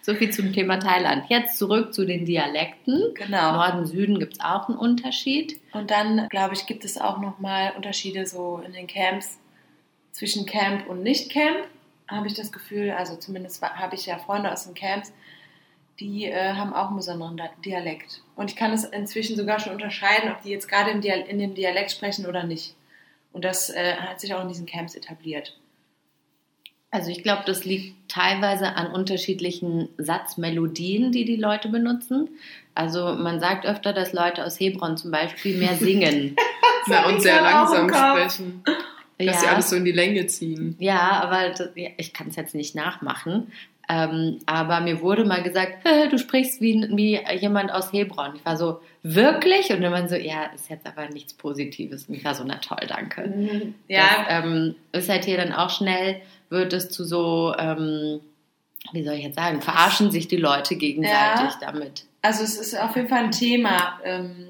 [0.02, 1.24] So viel zum Thema Thailand.
[1.28, 3.14] Jetzt zurück zu den Dialekten.
[3.14, 3.52] Genau.
[3.52, 5.60] Norden, Süden gibt es auch einen Unterschied.
[5.72, 9.38] Und dann, glaube ich, gibt es auch nochmal Unterschiede so in den Camps
[10.12, 11.66] zwischen Camp und Nicht-Camp,
[12.08, 12.90] habe ich das Gefühl.
[12.90, 15.12] Also zumindest habe ich ja Freunde aus den Camps,
[16.00, 18.22] die äh, haben auch einen besonderen Di- Dialekt.
[18.36, 21.90] Und ich kann es inzwischen sogar schon unterscheiden, ob die jetzt gerade in dem Dialekt
[21.92, 22.74] sprechen oder nicht.
[23.32, 25.56] Und das äh, hat sich auch in diesen Camps etabliert.
[26.92, 32.28] Also ich glaube, das liegt teilweise an unterschiedlichen Satzmelodien, die die Leute benutzen.
[32.74, 36.34] Also man sagt öfter, dass Leute aus Hebron zum Beispiel mehr singen.
[36.88, 38.64] Na, und sehr langsam sprechen.
[39.18, 40.74] Dass sie alles so in die Länge ziehen.
[40.78, 43.52] Ja, aber das, ja, ich kann es jetzt nicht nachmachen.
[43.92, 48.36] Ähm, aber mir wurde mal gesagt, "Hä, du sprichst wie, wie jemand aus Hebron.
[48.36, 49.70] Ich war so, wirklich?
[49.70, 52.06] Und dann war man so, ja, ist jetzt aber nichts Positives.
[52.06, 53.72] Und ich war so, na toll, danke.
[53.88, 58.20] Ja, Das ähm, ist halt hier dann auch schnell, wird es zu so, ähm,
[58.92, 62.04] wie soll ich jetzt sagen, verarschen sich die Leute gegenseitig damit.
[62.22, 63.98] Also es ist auf jeden Fall ein Thema.
[64.04, 64.48] Ähm,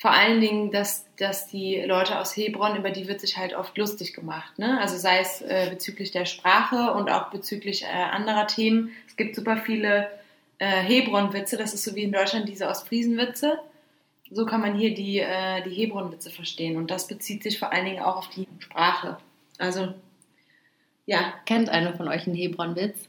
[0.00, 3.76] vor allen Dingen, dass, dass die Leute aus Hebron, über die wird sich halt oft
[3.76, 4.58] lustig gemacht.
[4.58, 4.80] Ne?
[4.80, 8.92] Also sei es äh, bezüglich der Sprache und auch bezüglich äh, anderer Themen.
[9.06, 10.10] Es gibt super viele
[10.56, 13.58] äh, Hebron-Witze, das ist so wie in Deutschland diese Ostfriesen-Witze.
[14.30, 16.78] So kann man hier die, äh, die Hebron-Witze verstehen.
[16.78, 19.18] Und das bezieht sich vor allen Dingen auch auf die Sprache.
[19.58, 19.92] Also,
[21.04, 21.34] ja.
[21.44, 23.06] Kennt einer von euch einen Hebron-Witz?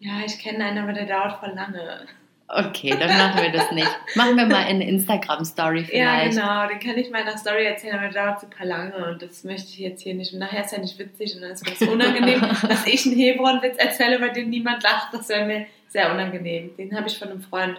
[0.00, 2.08] Ja, ich kenne einen, aber der dauert voll lange.
[2.50, 3.88] Okay, dann machen wir das nicht.
[4.14, 6.30] Machen wir mal eine Instagram-Story Ja, vielleicht.
[6.38, 9.20] genau, den kann ich mal in der Story erzählen, aber der dauert super lange und
[9.20, 10.32] das möchte ich jetzt hier nicht.
[10.32, 13.16] Und nachher ist ja nicht witzig und dann ist mir das unangenehm, dass ich einen
[13.16, 15.12] Hebron-Witz erzähle, bei dem niemand lacht.
[15.12, 16.74] Das wäre mir sehr unangenehm.
[16.76, 17.76] Den habe ich von einem Freund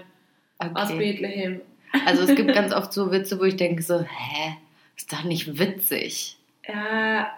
[0.59, 0.97] aus Okay.
[1.13, 1.61] Bethlehem.
[2.05, 4.55] Also es gibt ganz oft so Witze, wo ich denke so, hä,
[4.95, 6.37] ist doch nicht witzig.
[6.67, 7.31] Ja,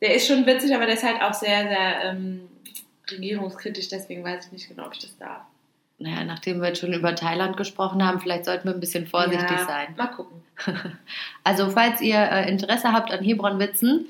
[0.00, 2.48] der ist schon witzig, aber der ist halt auch sehr, sehr ähm,
[3.10, 5.42] regierungskritisch, deswegen weiß ich nicht genau, ob ich das darf.
[6.00, 9.50] Naja, nachdem wir jetzt schon über Thailand gesprochen haben, vielleicht sollten wir ein bisschen vorsichtig
[9.50, 9.96] ja, sein.
[9.96, 10.42] Mal gucken.
[11.44, 14.06] Also, falls ihr äh, Interesse habt an Hebron-Witzen,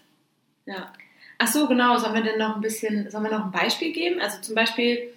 [0.65, 0.91] Ja.
[1.37, 1.97] Ach so, genau.
[1.97, 4.21] Sollen wir denn noch ein bisschen, sollen wir noch ein Beispiel geben?
[4.21, 5.13] Also zum Beispiel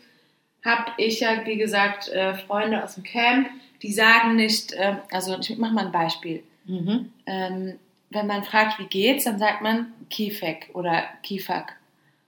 [0.65, 3.49] habe ich ja, wie gesagt, äh, Freunde aus dem Camp,
[3.83, 6.43] die sagen nicht, äh, also ich mache mal ein Beispiel.
[6.65, 7.13] Mhm.
[7.27, 7.79] Ähm,
[8.11, 11.77] wenn man fragt, wie geht's, dann sagt man Kifek oder Kifak.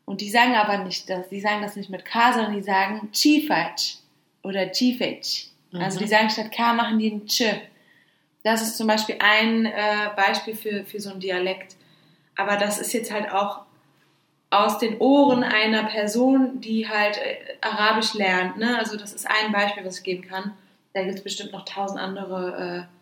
[0.04, 3.10] Und die sagen aber nicht das, die sagen das nicht mit K, sondern die sagen
[3.12, 3.98] Chifach
[4.42, 5.50] oder Chifech.
[5.74, 6.02] Also Mhm.
[6.02, 7.42] die sagen statt K machen die ein Ch.
[8.42, 11.76] Das ist zum Beispiel ein äh, Beispiel für, für so einen Dialekt.
[12.36, 13.62] Aber das ist jetzt halt auch
[14.50, 18.56] aus den Ohren einer Person, die halt äh, Arabisch lernt.
[18.56, 18.78] Ne?
[18.78, 20.54] Also das ist ein Beispiel, was ich geben kann.
[20.94, 22.97] Da gibt es bestimmt noch tausend andere äh,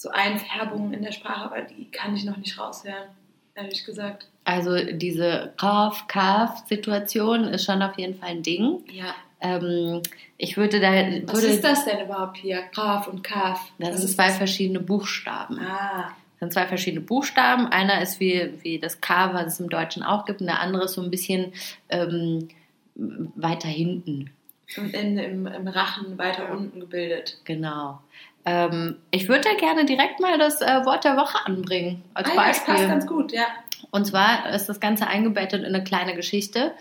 [0.00, 3.08] so Einfärbungen in der Sprache, aber die kann ich noch nicht raushören,
[3.56, 4.28] ehrlich gesagt.
[4.44, 8.84] Also, diese Kaf-Kaf-Situation ist schon auf jeden Fall ein Ding.
[8.92, 9.14] Ja.
[9.40, 10.02] Ähm,
[10.36, 10.92] ich würde da.
[10.92, 12.62] Was würde, ist das denn überhaupt hier?
[12.74, 13.72] Kaf und Kaf.
[13.78, 14.36] Das Was sind zwei das?
[14.38, 15.58] verschiedene Buchstaben.
[15.60, 17.66] Ah, Das sind zwei verschiedene Buchstaben.
[17.66, 20.84] Einer ist wie, wie das K, was es im Deutschen auch gibt, und der andere
[20.84, 21.52] ist so ein bisschen
[21.88, 22.48] ähm,
[22.94, 24.30] weiter hinten.
[24.76, 27.38] in, im, im Rachen weiter unten gebildet.
[27.44, 28.00] Genau.
[28.44, 32.02] Ähm, ich würde da gerne direkt mal das äh, Wort der Woche anbringen.
[32.14, 32.74] Als ah, ja, das Beispiel.
[32.74, 33.46] passt ganz gut, ja.
[33.90, 36.72] Und zwar ist das Ganze eingebettet in eine kleine Geschichte.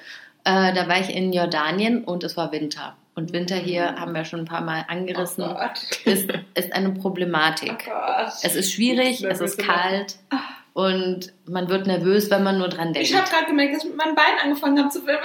[0.44, 2.96] Äh, da war ich in Jordanien und es war Winter.
[3.16, 5.82] Und Winter hier haben wir schon ein paar Mal angerissen, Oh Gott.
[6.06, 7.86] ist, ist eine Oh Problematik.
[7.86, 8.34] Gott.
[8.44, 10.18] Es ist schwierig, es ist kalt
[10.74, 13.10] und man wird nervös, wenn man nur dran denkt.
[13.10, 15.24] Ich habe gerade gemerkt, dass ich mit meinem Bein angefangen habe zu wirbeln,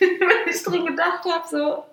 [0.00, 1.84] weil ich dran gedacht habe, so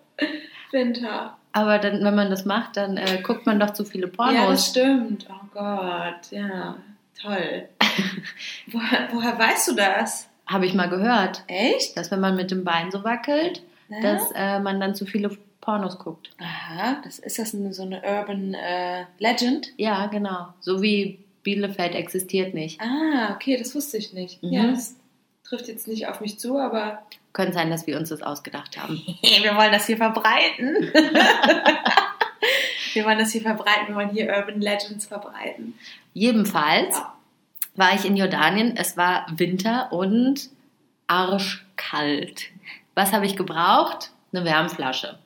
[0.72, 1.38] Winter.
[1.54, 4.16] Aber dann, wenn man das macht, dann äh, guckt man doch zu viele Ja, das
[4.18, 4.68] Pornos.
[4.68, 5.28] stimmt.
[5.30, 6.76] Oh Gott, ja,
[7.22, 7.68] toll.
[8.68, 10.28] woher, woher weißt du das?
[10.48, 11.96] Habe ich mal gehört, Echt?
[11.98, 14.02] dass wenn man mit dem Bein so wackelt, Ja?
[14.02, 16.32] dass äh, man dann zu viele Pornos guckt.
[16.40, 19.68] Aha, das ist das so eine Urban äh, Legend?
[19.78, 20.48] Ja, genau.
[20.60, 22.80] So wie Bielefeld existiert nicht.
[22.82, 24.42] Ah, okay, das wusste ich nicht.
[24.44, 24.52] Mhm.
[24.54, 24.96] Ja, das
[25.44, 29.02] trifft jetzt nicht auf mich zu, aber Könnte sein, dass wir uns das ausgedacht haben.
[29.22, 30.92] wir wollen das hier verbreiten.
[32.94, 35.76] wir wollen das hier verbreiten, wir wollen hier Urban Legends verbreiten.
[36.14, 37.14] Jedenfalls Ja.
[37.76, 38.76] war ich in Jordanien.
[38.76, 40.50] Es war Winter und
[41.08, 42.44] arschkalt.
[42.96, 44.12] Was habe ich gebraucht?
[44.34, 45.18] Eine Wärmflasche.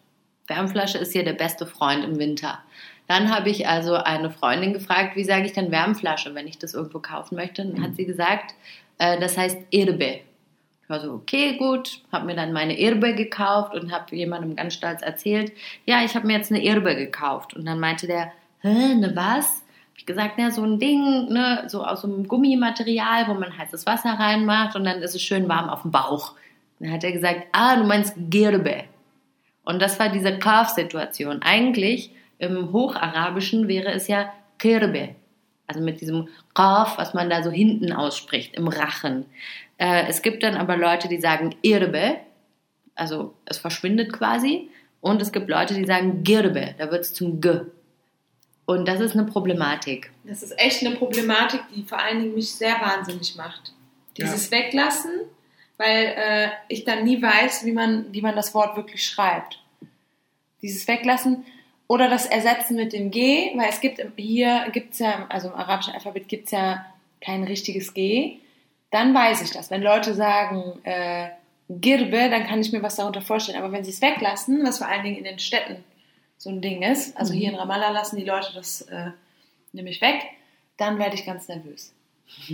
[0.48, 2.60] Wärmflasche ist hier der beste Freund im Winter.
[3.08, 6.74] Dann habe ich also eine Freundin gefragt, wie sage ich denn Wärmflasche, wenn ich das
[6.74, 7.64] irgendwo kaufen möchte.
[7.66, 8.54] Dann hat sie gesagt,
[8.98, 10.22] äh, das heißt Irbe.
[10.86, 14.76] Ich war so, okay, gut, habe mir dann meine Irbe gekauft und habe jemandem ganz
[14.76, 15.52] stolz erzählt,
[15.88, 17.56] ja, ich habe mir jetzt eine Irbe gekauft.
[17.56, 19.48] Und dann meinte der, hä, eine was?
[19.48, 23.58] Hab ich gesagt, na, so ein Ding, ne, so aus so einem Gummimaterial, wo man
[23.58, 26.34] heißes Wasser reinmacht und dann ist es schön warm auf dem Bauch.
[26.80, 28.84] Dann hat er gesagt, ah, du meinst Girbe.
[29.64, 31.42] Und das war diese Kaf-Situation.
[31.42, 35.16] Eigentlich im Hocharabischen wäre es ja Kirbe.
[35.68, 39.26] Also mit diesem Kaf, was man da so hinten ausspricht, im Rachen.
[39.78, 42.18] Äh, es gibt dann aber Leute, die sagen Irbe,
[42.96, 44.70] also es verschwindet quasi.
[45.02, 47.60] Und es gibt Leute, die sagen Girbe, da wird es zum G.
[48.66, 50.12] Und das ist eine Problematik.
[50.24, 53.74] Das ist echt eine Problematik, die vor allen Dingen mich sehr wahnsinnig macht.
[54.18, 55.12] Dieses Weglassen,
[55.78, 59.60] weil äh, ich dann nie weiß, wie man, wie man das Wort wirklich schreibt.
[60.64, 61.46] Dieses Weglassen
[61.88, 65.94] oder das Ersetzen mit dem G, weil es gibt hier gibt's ja, also im arabischen
[65.94, 66.86] Alphabet gibt es ja
[67.22, 68.38] kein richtiges G.
[68.92, 69.70] Dann weiß ich das.
[69.72, 71.30] Wenn Leute sagen äh,
[71.70, 73.58] Girbe, dann kann ich mir was darunter vorstellen.
[73.62, 75.84] Aber wenn sie es weglassen, was vor allen Dingen in den Städten
[76.38, 79.12] so ein Ding ist, also hier in Ramallah lassen die Leute das äh,
[79.74, 80.22] nämlich weg,
[80.78, 81.94] dann werde ich ganz nervös.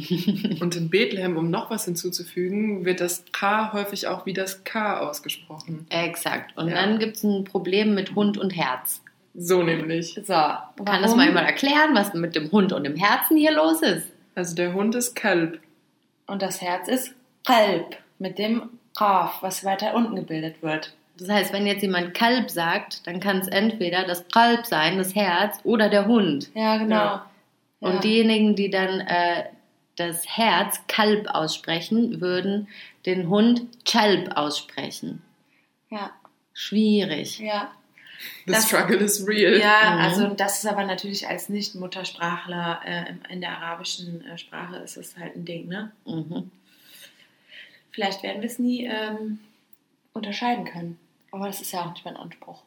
[0.60, 5.00] Und in Bethlehem, um noch was hinzuzufügen, wird das K häufig auch wie das K
[5.00, 5.86] ausgesprochen.
[5.90, 6.58] Exakt.
[6.58, 6.76] Und Ja.
[6.76, 9.02] dann gibt es ein Problem mit Hund und Herz.
[9.34, 10.14] So nämlich.
[10.26, 13.82] So, Kann das mal jemand erklären, was mit dem Hund und dem Herzen hier los
[13.82, 14.08] ist?
[14.36, 15.60] Also der Hund ist Kalb.
[16.28, 17.14] Und das Herz ist
[17.46, 20.94] Kalb mit dem Qaf, was weiter unten gebildet wird.
[21.18, 25.16] Das heißt, wenn jetzt jemand Kalb sagt, dann kann es entweder das Kalb sein, das
[25.16, 26.50] Herz, oder der Hund.
[26.54, 26.96] Ja, genau.
[26.96, 27.26] Ja.
[27.80, 28.00] Und Ja.
[28.00, 29.46] diejenigen, die dann äh,
[29.98, 32.68] das Herz Kalb aussprechen, würden
[33.06, 35.22] den Hund Chalb aussprechen.
[35.90, 36.12] Ja,
[36.54, 37.40] Schwierig.
[37.40, 37.72] ja.
[38.46, 39.60] The Das- struggle is real.
[39.60, 40.02] Ja, Mhm.
[40.02, 45.18] also das ist aber natürlich als Nicht-Muttersprachler äh, in- der arabischen äh, Sprache ist es
[45.18, 45.92] halt ein Ding, ne?
[46.06, 46.52] Mhm.
[47.92, 49.40] Vielleicht werden wir es nie ähm,
[50.14, 50.98] unterscheiden können.
[51.32, 52.62] Aber das ist ja auch nicht mein Anspruch.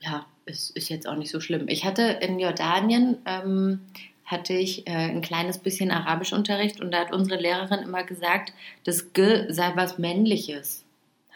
[0.00, 1.68] Ja, ist, ist jetzt auch nicht so schlimm.
[1.68, 3.80] Ich hatte in Jordanien, ähm,
[4.24, 8.52] hatte ich äh, ein kleines bisschen Arabischunterricht und da hat unsere Lehrerin immer gesagt,
[8.84, 10.84] das G sei was Männliches.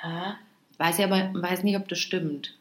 [0.03, 0.37] Ha?
[0.79, 2.55] Weiß ja aber weiß nicht, ob das stimmt.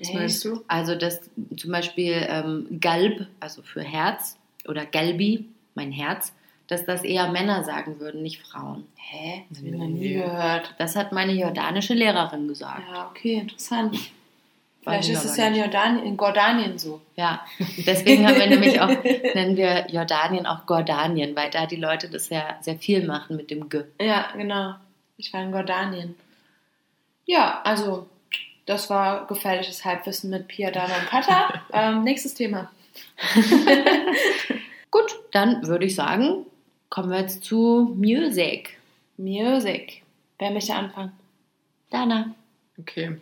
[0.00, 0.64] Was meinst du?
[0.68, 1.20] Also das
[1.56, 6.32] zum Beispiel ähm, Galb, also für Herz, oder Galbi, mein Herz,
[6.68, 8.86] dass das eher Männer sagen würden, nicht Frauen.
[8.96, 9.44] Hä?
[9.48, 10.74] Das habe ich noch nie gehört.
[10.78, 12.82] Das hat meine jordanische Lehrerin gesagt.
[12.92, 13.96] Ja, okay, interessant.
[14.82, 15.56] Vielleicht ich ist es ja in.
[15.56, 17.00] Jordanien, in Jordanien so.
[17.16, 17.44] Ja,
[17.86, 22.30] deswegen haben wir nämlich auch, nennen wir Jordanien auch Gordanien, weil da die Leute das
[22.30, 23.82] ja sehr viel machen mit dem G.
[24.00, 24.74] Ja, genau.
[25.16, 26.14] Ich war in Jordanien.
[27.26, 28.08] Ja, also
[28.70, 31.62] das war gefährliches Halbwissen mit Pia, Dana und Kata.
[31.72, 32.70] ähm, nächstes Thema.
[34.92, 36.46] Gut, dann würde ich sagen,
[36.88, 38.78] kommen wir jetzt zu Music.
[39.16, 40.02] Music.
[40.38, 41.12] Wer möchte anfangen?
[41.90, 42.32] Dana.
[42.78, 43.16] Okay.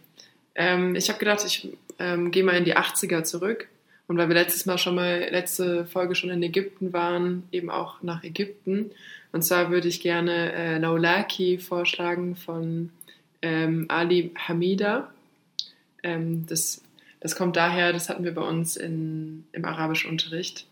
[0.54, 1.68] Ähm, ich habe gedacht, ich
[1.98, 3.68] ähm, gehe mal in die 80er zurück.
[4.06, 8.02] Und weil wir letztes Mal schon mal, letzte Folge schon in Ägypten waren, eben auch
[8.02, 8.90] nach Ägypten.
[9.32, 12.90] Und zwar würde ich gerne äh, Laulaki vorschlagen von
[13.40, 15.10] ähm, Ali Hamida.
[16.02, 16.82] Ähm, das,
[17.20, 20.66] das kommt daher, das hatten wir bei uns in, im Arabischunterricht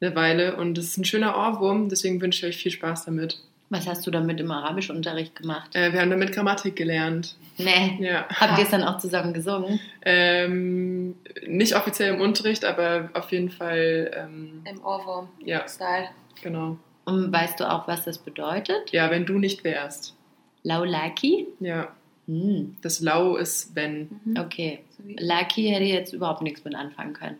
[0.00, 0.56] eine Weile.
[0.56, 3.40] Und das ist ein schöner Ohrwurm, deswegen wünsche ich euch viel Spaß damit.
[3.70, 5.76] Was hast du damit im Arabischunterricht gemacht?
[5.76, 7.36] Äh, wir haben damit Grammatik gelernt.
[7.58, 7.98] Nee.
[8.00, 8.26] Ja.
[8.28, 9.78] Habt ihr es dann auch zusammen gesungen?
[10.02, 11.16] Ähm,
[11.46, 15.28] nicht offiziell im Unterricht, aber auf jeden Fall, ähm, Im Ohrwurm.
[15.44, 16.08] ja, Style.
[16.42, 16.78] genau.
[17.04, 18.90] Und weißt du auch, was das bedeutet?
[18.92, 20.14] Ja, wenn du nicht wärst.
[20.62, 21.46] Laulaki?
[21.60, 21.88] Ja,
[22.28, 24.20] Hm, das Lau ist wenn.
[24.38, 24.80] okay.
[24.96, 27.38] So wie- Lucky hätte ich jetzt überhaupt nichts mit anfangen können.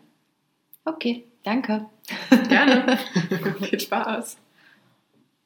[0.83, 1.85] Okay, danke.
[2.49, 2.97] Gerne.
[3.69, 4.37] Viel Spaß.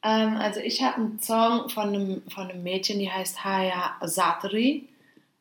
[0.02, 4.88] Ähm, also ich habe einen Song von einem, von einem Mädchen, die heißt Haya Zatri.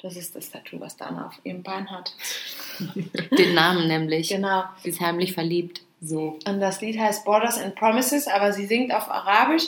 [0.02, 2.14] Das ist das Tattoo, was Dana auf ihrem Bein hat.
[3.38, 4.28] Den Namen nämlich.
[4.30, 4.64] Genau.
[4.82, 5.82] Sie ist heimlich verliebt.
[6.02, 6.38] So.
[6.46, 9.64] Und das Lied heißt Borders and Promises, aber sie singt auf Arabisch.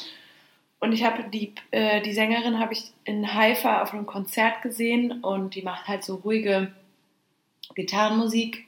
[0.80, 5.23] Und ich habe die, äh, die Sängerin habe ich in Haifa auf einem Konzert gesehen
[5.23, 6.71] und die macht halt so ruhige
[7.73, 8.65] Gitarrenmusik.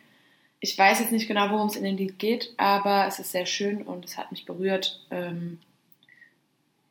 [0.59, 3.45] Ich weiß jetzt nicht genau, worum es in dem Lied geht, aber es ist sehr
[3.45, 4.99] schön und es hat mich berührt.
[5.11, 5.59] Ähm,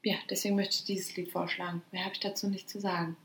[0.05, 1.83] ja, deswegen möchte ich dieses Lied vorschlagen.
[1.91, 3.17] Mehr habe ich dazu nicht zu sagen.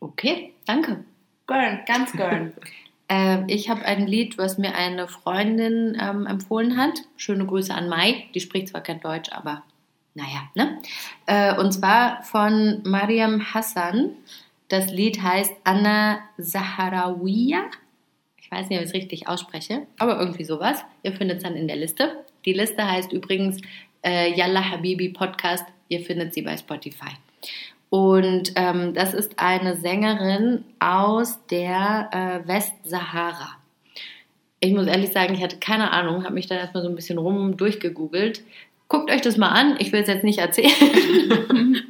[0.00, 1.04] Okay, danke.
[1.46, 2.52] Gern, ganz gern.
[3.06, 7.02] Äh, ich habe ein Lied, was mir eine Freundin ähm, empfohlen hat.
[7.18, 8.24] Schöne Grüße an Mai.
[8.34, 9.62] Die spricht zwar kein Deutsch, aber
[10.14, 10.80] naja, ne?
[11.26, 14.10] Äh, und zwar von Mariam Hassan.
[14.68, 17.64] Das Lied heißt Anna Zaharawiya.
[18.40, 20.84] Ich weiß nicht, ob ich es richtig ausspreche, aber irgendwie sowas.
[21.02, 22.24] Ihr findet es dann in der Liste.
[22.44, 23.60] Die Liste heißt übrigens
[24.04, 25.64] äh, Yalla Habibi Podcast.
[25.88, 27.10] Ihr findet sie bei Spotify.
[27.90, 33.58] Und ähm, das ist eine Sängerin aus der äh, Westsahara.
[34.60, 37.18] Ich muss ehrlich sagen, ich hatte keine Ahnung, habe mich dann erstmal so ein bisschen
[37.18, 38.42] rum durchgegoogelt.
[38.94, 40.70] Guckt euch das mal an, ich will es jetzt nicht erzählen.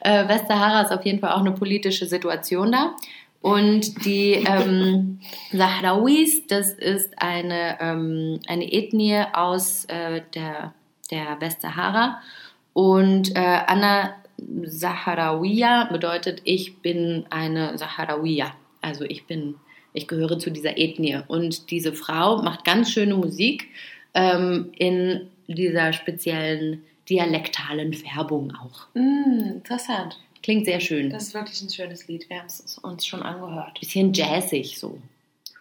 [0.00, 2.96] äh, Westsahara ist auf jeden Fall auch eine politische Situation da.
[3.40, 5.20] Und die ähm,
[5.52, 10.74] Sahrawis, das ist eine, ähm, eine Ethnie aus äh, der,
[11.12, 12.20] der Westsahara.
[12.72, 14.16] Und äh, Anna
[14.64, 18.52] Saharawiya bedeutet, ich bin eine Saharawiya.
[18.80, 19.54] Also ich bin,
[19.92, 21.20] ich gehöre zu dieser Ethnie.
[21.28, 23.68] Und diese Frau macht ganz schöne Musik
[24.12, 28.86] ähm, in dieser speziellen dialektalen Färbung auch.
[28.94, 30.18] mm, interessant.
[30.42, 31.10] Klingt sehr schön.
[31.10, 32.28] Das ist wirklich ein schönes Lied.
[32.30, 33.80] Wir haben es uns schon angehört.
[33.80, 34.98] Bisschen jazzig so.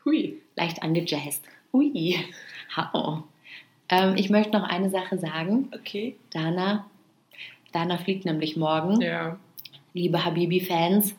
[0.05, 0.37] Hui.
[0.55, 1.43] Leicht angejazzt.
[1.73, 2.15] Ui.
[2.75, 3.23] Hau.
[3.89, 5.69] Ähm, ich möchte noch eine Sache sagen.
[5.73, 6.15] Okay.
[6.31, 6.85] Dana,
[7.71, 9.01] Dana fliegt nämlich morgen.
[9.01, 9.39] Ja.
[9.93, 11.15] Liebe Habibi-Fans,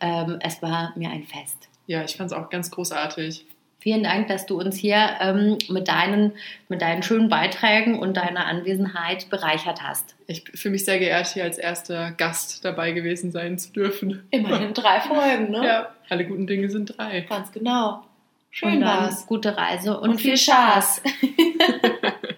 [0.00, 1.68] ähm, es war mir ein Fest.
[1.86, 3.44] Ja, ich fand es auch ganz großartig.
[3.82, 6.34] Vielen Dank, dass du uns hier ähm, mit, deinen,
[6.68, 10.14] mit deinen schönen Beiträgen und deiner Anwesenheit bereichert hast.
[10.28, 14.22] Ich fühle mich sehr geehrt, hier als erster Gast dabei gewesen sein zu dürfen.
[14.30, 15.66] Immerhin drei Folgen, ne?
[15.66, 17.22] Ja, alle guten Dinge sind drei.
[17.22, 18.04] Ganz genau.
[18.52, 19.26] Schön war's.
[19.26, 21.02] Gute Reise und, Und viel Spaß.